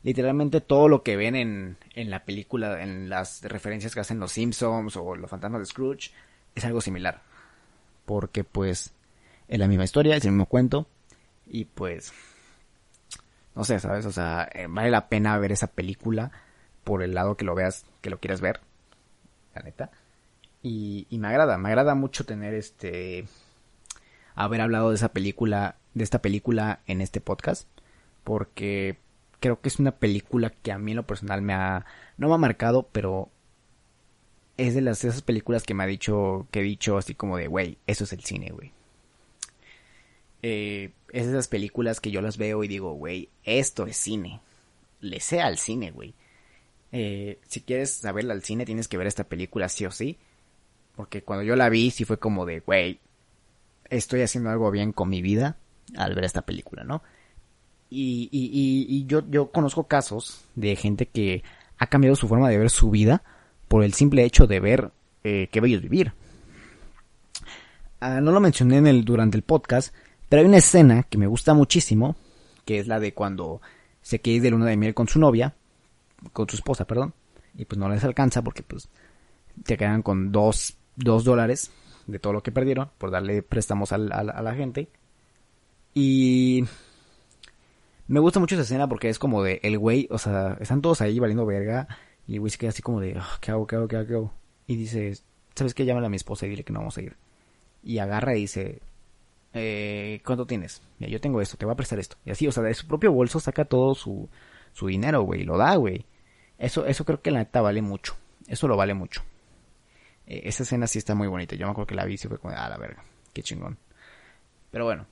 literalmente 0.04 0.60
todo 0.60 0.90
lo 0.90 1.02
que 1.02 1.16
ven 1.16 1.34
en, 1.34 1.78
en 1.96 2.10
la 2.10 2.26
película, 2.26 2.84
en 2.84 3.08
las 3.08 3.42
referencias 3.44 3.94
que 3.94 4.02
hacen 4.02 4.20
los 4.20 4.34
Simpsons 4.34 4.98
o 4.98 5.16
los 5.16 5.30
fantasmas 5.30 5.62
de 5.62 5.66
Scrooge, 5.66 6.12
es 6.54 6.66
algo 6.66 6.82
similar. 6.82 7.22
Porque 8.06 8.44
pues 8.44 8.94
es 9.48 9.60
la 9.60 9.68
misma 9.68 9.84
historia, 9.84 10.16
es 10.16 10.26
el 10.26 10.32
mismo 10.32 10.46
cuento. 10.46 10.88
Y 11.46 11.66
pues, 11.66 12.14
no 13.56 13.64
sé, 13.64 13.80
¿sabes? 13.80 14.06
O 14.06 14.12
sea, 14.12 14.50
eh, 14.54 14.68
vale 14.70 14.90
la 14.90 15.10
pena 15.10 15.38
ver 15.38 15.52
esa 15.52 15.68
película 15.68 16.32
por 16.84 17.04
el 17.04 17.14
lado 17.14 17.38
que 17.38 17.46
lo 17.46 17.56
veas, 17.56 17.86
que 18.02 18.10
lo 18.10 18.20
quieras 18.20 18.42
ver. 18.42 18.62
La 19.56 19.62
neta. 19.62 19.92
Y, 20.62 21.08
me 21.12 21.28
agrada, 21.28 21.58
me 21.58 21.70
agrada 21.70 21.96
mucho 21.96 22.26
tener 22.26 22.54
este... 22.54 23.28
Haber 24.36 24.62
hablado 24.62 24.90
de 24.90 24.96
esa 24.96 25.10
película, 25.10 25.76
de 25.94 26.04
esta 26.04 26.22
película 26.22 26.80
en 26.88 27.02
este 27.02 27.22
podcast. 27.22 27.68
Porque 28.24 28.98
creo 29.40 29.60
que 29.62 29.68
es 29.68 29.78
una 29.78 29.92
película 29.92 30.50
que 30.50 30.72
a 30.72 30.78
mí 30.78 30.92
en 30.92 30.98
lo 30.98 31.06
personal 31.06 31.42
me 31.42 31.54
ha, 31.54 31.86
no 32.18 32.30
me 32.30 32.36
ha 32.36 32.38
marcado, 32.38 32.88
pero 32.92 33.30
es 34.58 34.76
de 34.76 34.82
las 34.82 35.04
esas 35.04 35.22
películas 35.22 35.64
que 35.64 35.74
me 35.74 35.84
ha 35.84 35.88
dicho, 35.88 36.48
que 36.52 36.60
he 36.60 36.64
dicho 36.64 36.98
así 36.98 37.16
como 37.16 37.38
de, 37.38 37.48
güey, 37.48 37.78
eso 37.88 38.04
es 38.04 38.14
el 38.14 38.24
cine, 38.24 38.52
güey. 38.52 38.72
Eh, 40.42 40.92
es 41.12 41.26
de 41.26 41.32
esas 41.32 41.48
películas 41.48 42.02
que 42.02 42.12
yo 42.12 42.22
las 42.22 42.38
veo 42.38 42.64
y 42.64 42.68
digo, 42.68 42.94
güey, 42.94 43.30
esto 43.44 43.88
es 43.88 43.98
cine. 43.98 44.42
Le 45.00 45.20
sea 45.20 45.48
al 45.48 45.58
cine, 45.58 45.92
güey. 45.92 46.14
Eh, 46.92 47.40
si 47.48 47.62
quieres 47.62 47.92
saberla 47.92 48.34
al 48.34 48.44
cine, 48.44 48.66
tienes 48.66 48.88
que 48.88 48.98
ver 48.98 49.08
esta 49.08 49.24
película 49.24 49.70
sí 49.70 49.86
o 49.86 49.92
sí. 49.92 50.18
Porque 50.96 51.24
cuando 51.24 51.44
yo 51.44 51.56
la 51.56 51.70
vi, 51.70 51.90
sí 51.92 52.06
fue 52.06 52.20
como 52.20 52.46
de, 52.46 52.60
güey, 52.60 53.00
estoy 53.90 54.22
haciendo 54.22 54.50
algo 54.50 54.70
bien 54.70 54.92
con 54.92 55.10
mi 55.10 55.22
vida 55.22 55.58
al 55.98 56.14
ver 56.14 56.26
esta 56.26 56.44
película, 56.44 56.84
¿no? 56.84 57.02
Y, 57.90 58.30
y, 58.32 58.88
y, 58.90 59.06
yo, 59.06 59.24
yo 59.30 59.52
conozco 59.52 59.88
casos 59.88 60.46
de 60.56 60.76
gente 60.76 61.06
que 61.08 61.44
ha 61.78 61.88
cambiado 61.88 62.16
su 62.16 62.28
forma 62.28 62.50
de 62.50 62.58
ver 62.58 62.72
su 62.72 62.90
vida 62.90 63.24
por 63.74 63.84
el 63.84 63.96
simple 63.96 64.24
hecho 64.24 64.46
de 64.46 64.60
ver 64.60 64.92
eh, 65.24 65.50
qué 65.52 65.60
bello 65.60 65.78
es 65.78 65.82
vivir. 65.82 66.14
Ah, 68.00 68.22
no 68.22 68.32
lo 68.32 68.40
mencioné 68.40 68.78
en 68.78 68.86
el, 68.86 69.04
durante 69.04 69.36
el 69.36 69.42
podcast, 69.42 69.96
pero 70.30 70.42
hay 70.42 70.48
una 70.48 70.58
escena 70.58 71.02
que 71.02 71.18
me 71.18 71.26
gusta 71.26 71.56
muchísimo, 71.56 72.16
que 72.66 72.78
es 72.78 72.86
la 72.86 73.00
de 73.00 73.16
cuando 73.16 73.62
se 74.04 74.20
quiere 74.20 74.38
ir 74.38 74.42
de 74.44 74.52
luna 74.52 74.68
de 74.68 74.78
miel 74.78 74.94
con 74.94 75.08
su 75.08 75.18
novia, 75.18 75.56
con 76.34 76.48
su 76.48 76.56
esposa, 76.56 76.86
perdón, 76.86 77.16
y 77.58 77.66
pues 77.66 77.80
no 77.80 77.90
les 77.90 78.04
alcanza 78.04 78.44
porque 78.44 78.62
pues 78.62 78.90
se 79.66 79.76
quedan 79.76 80.04
con 80.04 80.32
dos, 80.32 80.78
dos 80.96 81.24
dólares 81.24 81.72
de 82.06 82.20
todo 82.20 82.32
lo 82.32 82.44
que 82.44 82.52
perdieron 82.52 82.92
por 83.00 83.10
darle 83.10 83.42
préstamos 83.42 83.92
a 83.92 83.98
la 83.98 84.54
gente. 84.54 84.88
Y 85.96 86.64
me 88.08 88.20
gusta 88.20 88.40
mucho 88.40 88.54
esa 88.54 88.66
escena 88.66 88.88
porque 88.88 89.10
es 89.10 89.18
como 89.18 89.42
de 89.42 89.62
el 89.64 89.80
güey, 89.80 90.08
o 90.12 90.20
sea, 90.20 90.58
están 90.60 90.84
todos 90.84 91.02
ahí 91.02 91.18
valiendo 91.18 91.44
verga 91.48 91.88
y 92.28 92.36
el 92.36 92.40
güey 92.40 92.50
se 92.50 92.58
queda 92.58 92.70
así 92.70 92.82
como 92.82 93.00
de, 93.00 93.16
ah, 93.18 93.38
¿qué 93.42 93.52
hago, 93.52 93.68
qué 93.68 93.76
hago, 93.76 93.88
qué 93.88 93.98
hago? 93.98 94.34
Y 94.68 94.76
dice, 94.76 95.14
¿sabes 95.56 95.74
qué? 95.74 95.86
Llámale 95.86 96.08
a 96.08 96.10
mi 96.10 96.16
esposa 96.16 96.46
y 96.46 96.50
dile 96.50 96.64
que 96.64 96.74
no 96.74 96.80
vamos 96.80 96.98
a 96.98 97.02
ir. 97.02 97.18
Y 97.84 98.00
agarra 98.00 98.36
y 98.36 98.42
dice, 98.42 98.82
eh, 99.54 100.22
¿cuánto 100.26 100.46
tienes? 100.46 100.82
Mira, 101.00 101.12
yo 101.12 101.20
tengo 101.20 101.42
esto, 101.42 101.58
te 101.58 101.66
voy 101.66 101.74
a 101.74 101.78
prestar 101.78 102.00
esto. 102.00 102.18
Y 102.26 102.32
así, 102.32 102.48
o 102.48 102.52
sea, 102.52 102.64
de 102.64 102.74
su 102.74 102.88
propio 102.88 103.12
bolso 103.12 103.40
saca 103.40 103.66
todo 103.66 103.94
su, 103.94 104.30
su 104.72 104.88
dinero, 104.88 105.22
güey, 105.24 105.44
lo 105.44 105.58
da, 105.58 105.76
güey. 105.76 106.06
Eso, 106.58 106.86
eso 106.86 107.04
creo 107.06 107.22
que 107.22 107.32
la 107.32 107.40
neta 107.40 107.62
vale 107.62 107.82
mucho. 107.82 108.16
Eso 108.48 108.68
lo 108.68 108.78
vale 108.78 108.94
mucho. 108.94 109.22
Eh, 110.26 110.44
esa 110.46 110.64
escena 110.64 110.88
sí 110.88 111.00
está 111.00 111.16
muy 111.16 111.28
bonita. 111.28 111.56
Yo 111.56 111.66
me 111.66 111.72
acuerdo 111.72 111.88
que 111.88 111.96
la 111.96 112.06
vi 112.06 112.16
y 112.16 112.18
fue 112.18 112.40
como, 112.40 112.54
ah, 112.56 112.70
la 112.70 112.78
verga, 112.78 113.04
qué 113.34 113.44
chingón. 113.44 113.78
Pero 114.72 114.86
bueno. 114.86 115.06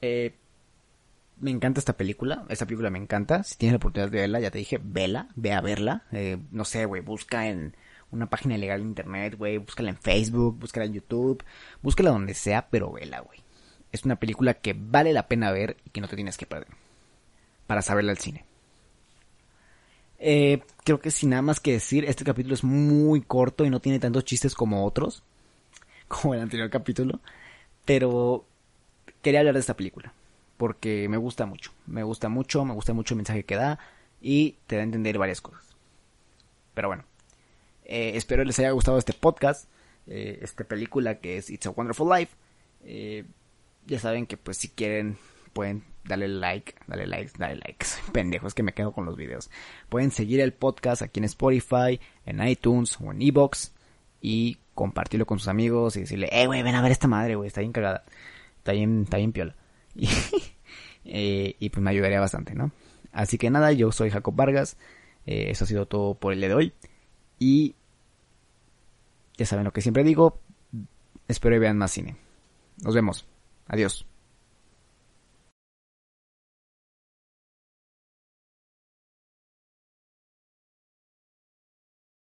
Eh, 0.00 0.34
me 1.42 1.50
encanta 1.50 1.80
esta 1.80 1.96
película. 1.96 2.44
Esta 2.48 2.66
película 2.66 2.88
me 2.88 2.98
encanta. 2.98 3.42
Si 3.42 3.56
tienes 3.56 3.72
la 3.72 3.76
oportunidad 3.78 4.10
de 4.10 4.20
verla, 4.20 4.40
ya 4.40 4.50
te 4.52 4.58
dije, 4.58 4.80
vela, 4.82 5.28
ve 5.34 5.52
a 5.52 5.60
verla. 5.60 6.04
Eh, 6.12 6.38
no 6.52 6.64
sé, 6.64 6.84
güey, 6.86 7.02
busca 7.02 7.48
en 7.48 7.76
una 8.12 8.30
página 8.30 8.56
legal 8.56 8.80
de 8.80 8.86
internet, 8.86 9.36
güey. 9.36 9.58
Búscala 9.58 9.90
en 9.90 9.96
Facebook, 9.96 10.58
búscala 10.58 10.86
en 10.86 10.94
YouTube. 10.94 11.42
Búscala 11.82 12.10
donde 12.10 12.34
sea, 12.34 12.68
pero 12.70 12.92
vela, 12.92 13.20
güey. 13.20 13.40
Es 13.90 14.04
una 14.04 14.16
película 14.16 14.54
que 14.54 14.72
vale 14.72 15.12
la 15.12 15.26
pena 15.26 15.50
ver 15.50 15.76
y 15.84 15.90
que 15.90 16.00
no 16.00 16.06
te 16.06 16.14
tienes 16.14 16.38
que 16.38 16.46
perder. 16.46 16.68
Para 17.66 17.82
saberla 17.82 18.12
al 18.12 18.18
cine. 18.18 18.44
Eh, 20.20 20.62
creo 20.84 21.00
que 21.00 21.10
sin 21.10 21.30
nada 21.30 21.42
más 21.42 21.58
que 21.58 21.72
decir, 21.72 22.04
este 22.04 22.24
capítulo 22.24 22.54
es 22.54 22.62
muy 22.62 23.20
corto 23.20 23.64
y 23.64 23.70
no 23.70 23.80
tiene 23.80 23.98
tantos 23.98 24.24
chistes 24.24 24.54
como 24.54 24.86
otros. 24.86 25.24
Como 26.06 26.34
el 26.34 26.40
anterior 26.40 26.70
capítulo. 26.70 27.20
Pero 27.84 28.44
quería 29.22 29.40
hablar 29.40 29.54
de 29.54 29.60
esta 29.60 29.74
película 29.74 30.12
porque 30.62 31.08
me 31.08 31.16
gusta 31.16 31.44
mucho, 31.44 31.72
me 31.88 32.04
gusta 32.04 32.28
mucho, 32.28 32.64
me 32.64 32.72
gusta 32.72 32.92
mucho 32.92 33.14
el 33.14 33.16
mensaje 33.16 33.42
que 33.44 33.56
da 33.56 33.80
y 34.20 34.58
te 34.68 34.76
da 34.76 34.82
a 34.82 34.84
entender 34.84 35.18
varias 35.18 35.40
cosas. 35.40 35.74
Pero 36.72 36.86
bueno, 36.86 37.02
eh, 37.84 38.12
espero 38.14 38.44
les 38.44 38.60
haya 38.60 38.70
gustado 38.70 38.96
este 38.96 39.12
podcast, 39.12 39.68
eh, 40.06 40.38
esta 40.40 40.62
película 40.62 41.18
que 41.18 41.36
es 41.36 41.50
It's 41.50 41.66
a 41.66 41.70
Wonderful 41.70 42.08
Life. 42.16 42.36
Eh, 42.84 43.24
ya 43.86 43.98
saben 43.98 44.24
que 44.24 44.36
pues 44.36 44.56
si 44.56 44.68
quieren 44.68 45.18
pueden 45.52 45.82
darle 46.04 46.28
like, 46.28 46.76
darle 46.86 47.08
likes, 47.08 47.32
darle 47.36 47.56
likes. 47.56 47.86
Pendejos 48.12 48.54
que 48.54 48.62
me 48.62 48.72
quedo 48.72 48.92
con 48.92 49.04
los 49.04 49.16
videos. 49.16 49.50
Pueden 49.88 50.12
seguir 50.12 50.38
el 50.38 50.52
podcast 50.52 51.02
aquí 51.02 51.18
en 51.18 51.24
Spotify, 51.24 51.98
en 52.24 52.40
iTunes 52.46 53.00
o 53.00 53.10
en 53.10 53.20
Evox 53.20 53.72
y 54.20 54.58
compartirlo 54.74 55.26
con 55.26 55.40
sus 55.40 55.48
amigos 55.48 55.96
y 55.96 56.02
decirle, 56.02 56.28
eh, 56.30 56.46
güey, 56.46 56.62
ven 56.62 56.76
a 56.76 56.82
ver 56.82 56.92
esta 56.92 57.08
madre, 57.08 57.34
güey, 57.34 57.48
está 57.48 57.62
bien 57.62 57.72
cagada. 57.72 58.04
Está 58.58 58.70
bien, 58.70 59.02
está 59.02 59.16
bien 59.16 59.32
piola. 59.32 59.56
Y, 61.04 61.10
eh, 61.14 61.56
y 61.58 61.70
pues 61.70 61.82
me 61.82 61.90
ayudaría 61.90 62.20
bastante, 62.20 62.54
¿no? 62.54 62.70
Así 63.10 63.36
que 63.36 63.50
nada, 63.50 63.72
yo 63.72 63.90
soy 63.90 64.10
Jacob 64.10 64.34
Vargas. 64.36 64.76
Eh, 65.26 65.50
eso 65.50 65.64
ha 65.64 65.66
sido 65.66 65.86
todo 65.86 66.14
por 66.14 66.32
el 66.32 66.38
día 66.38 66.48
de 66.48 66.54
hoy. 66.54 66.72
Y 67.38 67.74
ya 69.36 69.46
saben 69.46 69.64
lo 69.64 69.72
que 69.72 69.80
siempre 69.80 70.04
digo. 70.04 70.38
Espero 71.28 71.54
que 71.54 71.60
vean 71.60 71.78
más 71.78 71.90
cine. 71.90 72.16
Nos 72.82 72.94
vemos. 72.94 73.26
Adiós. 73.66 74.06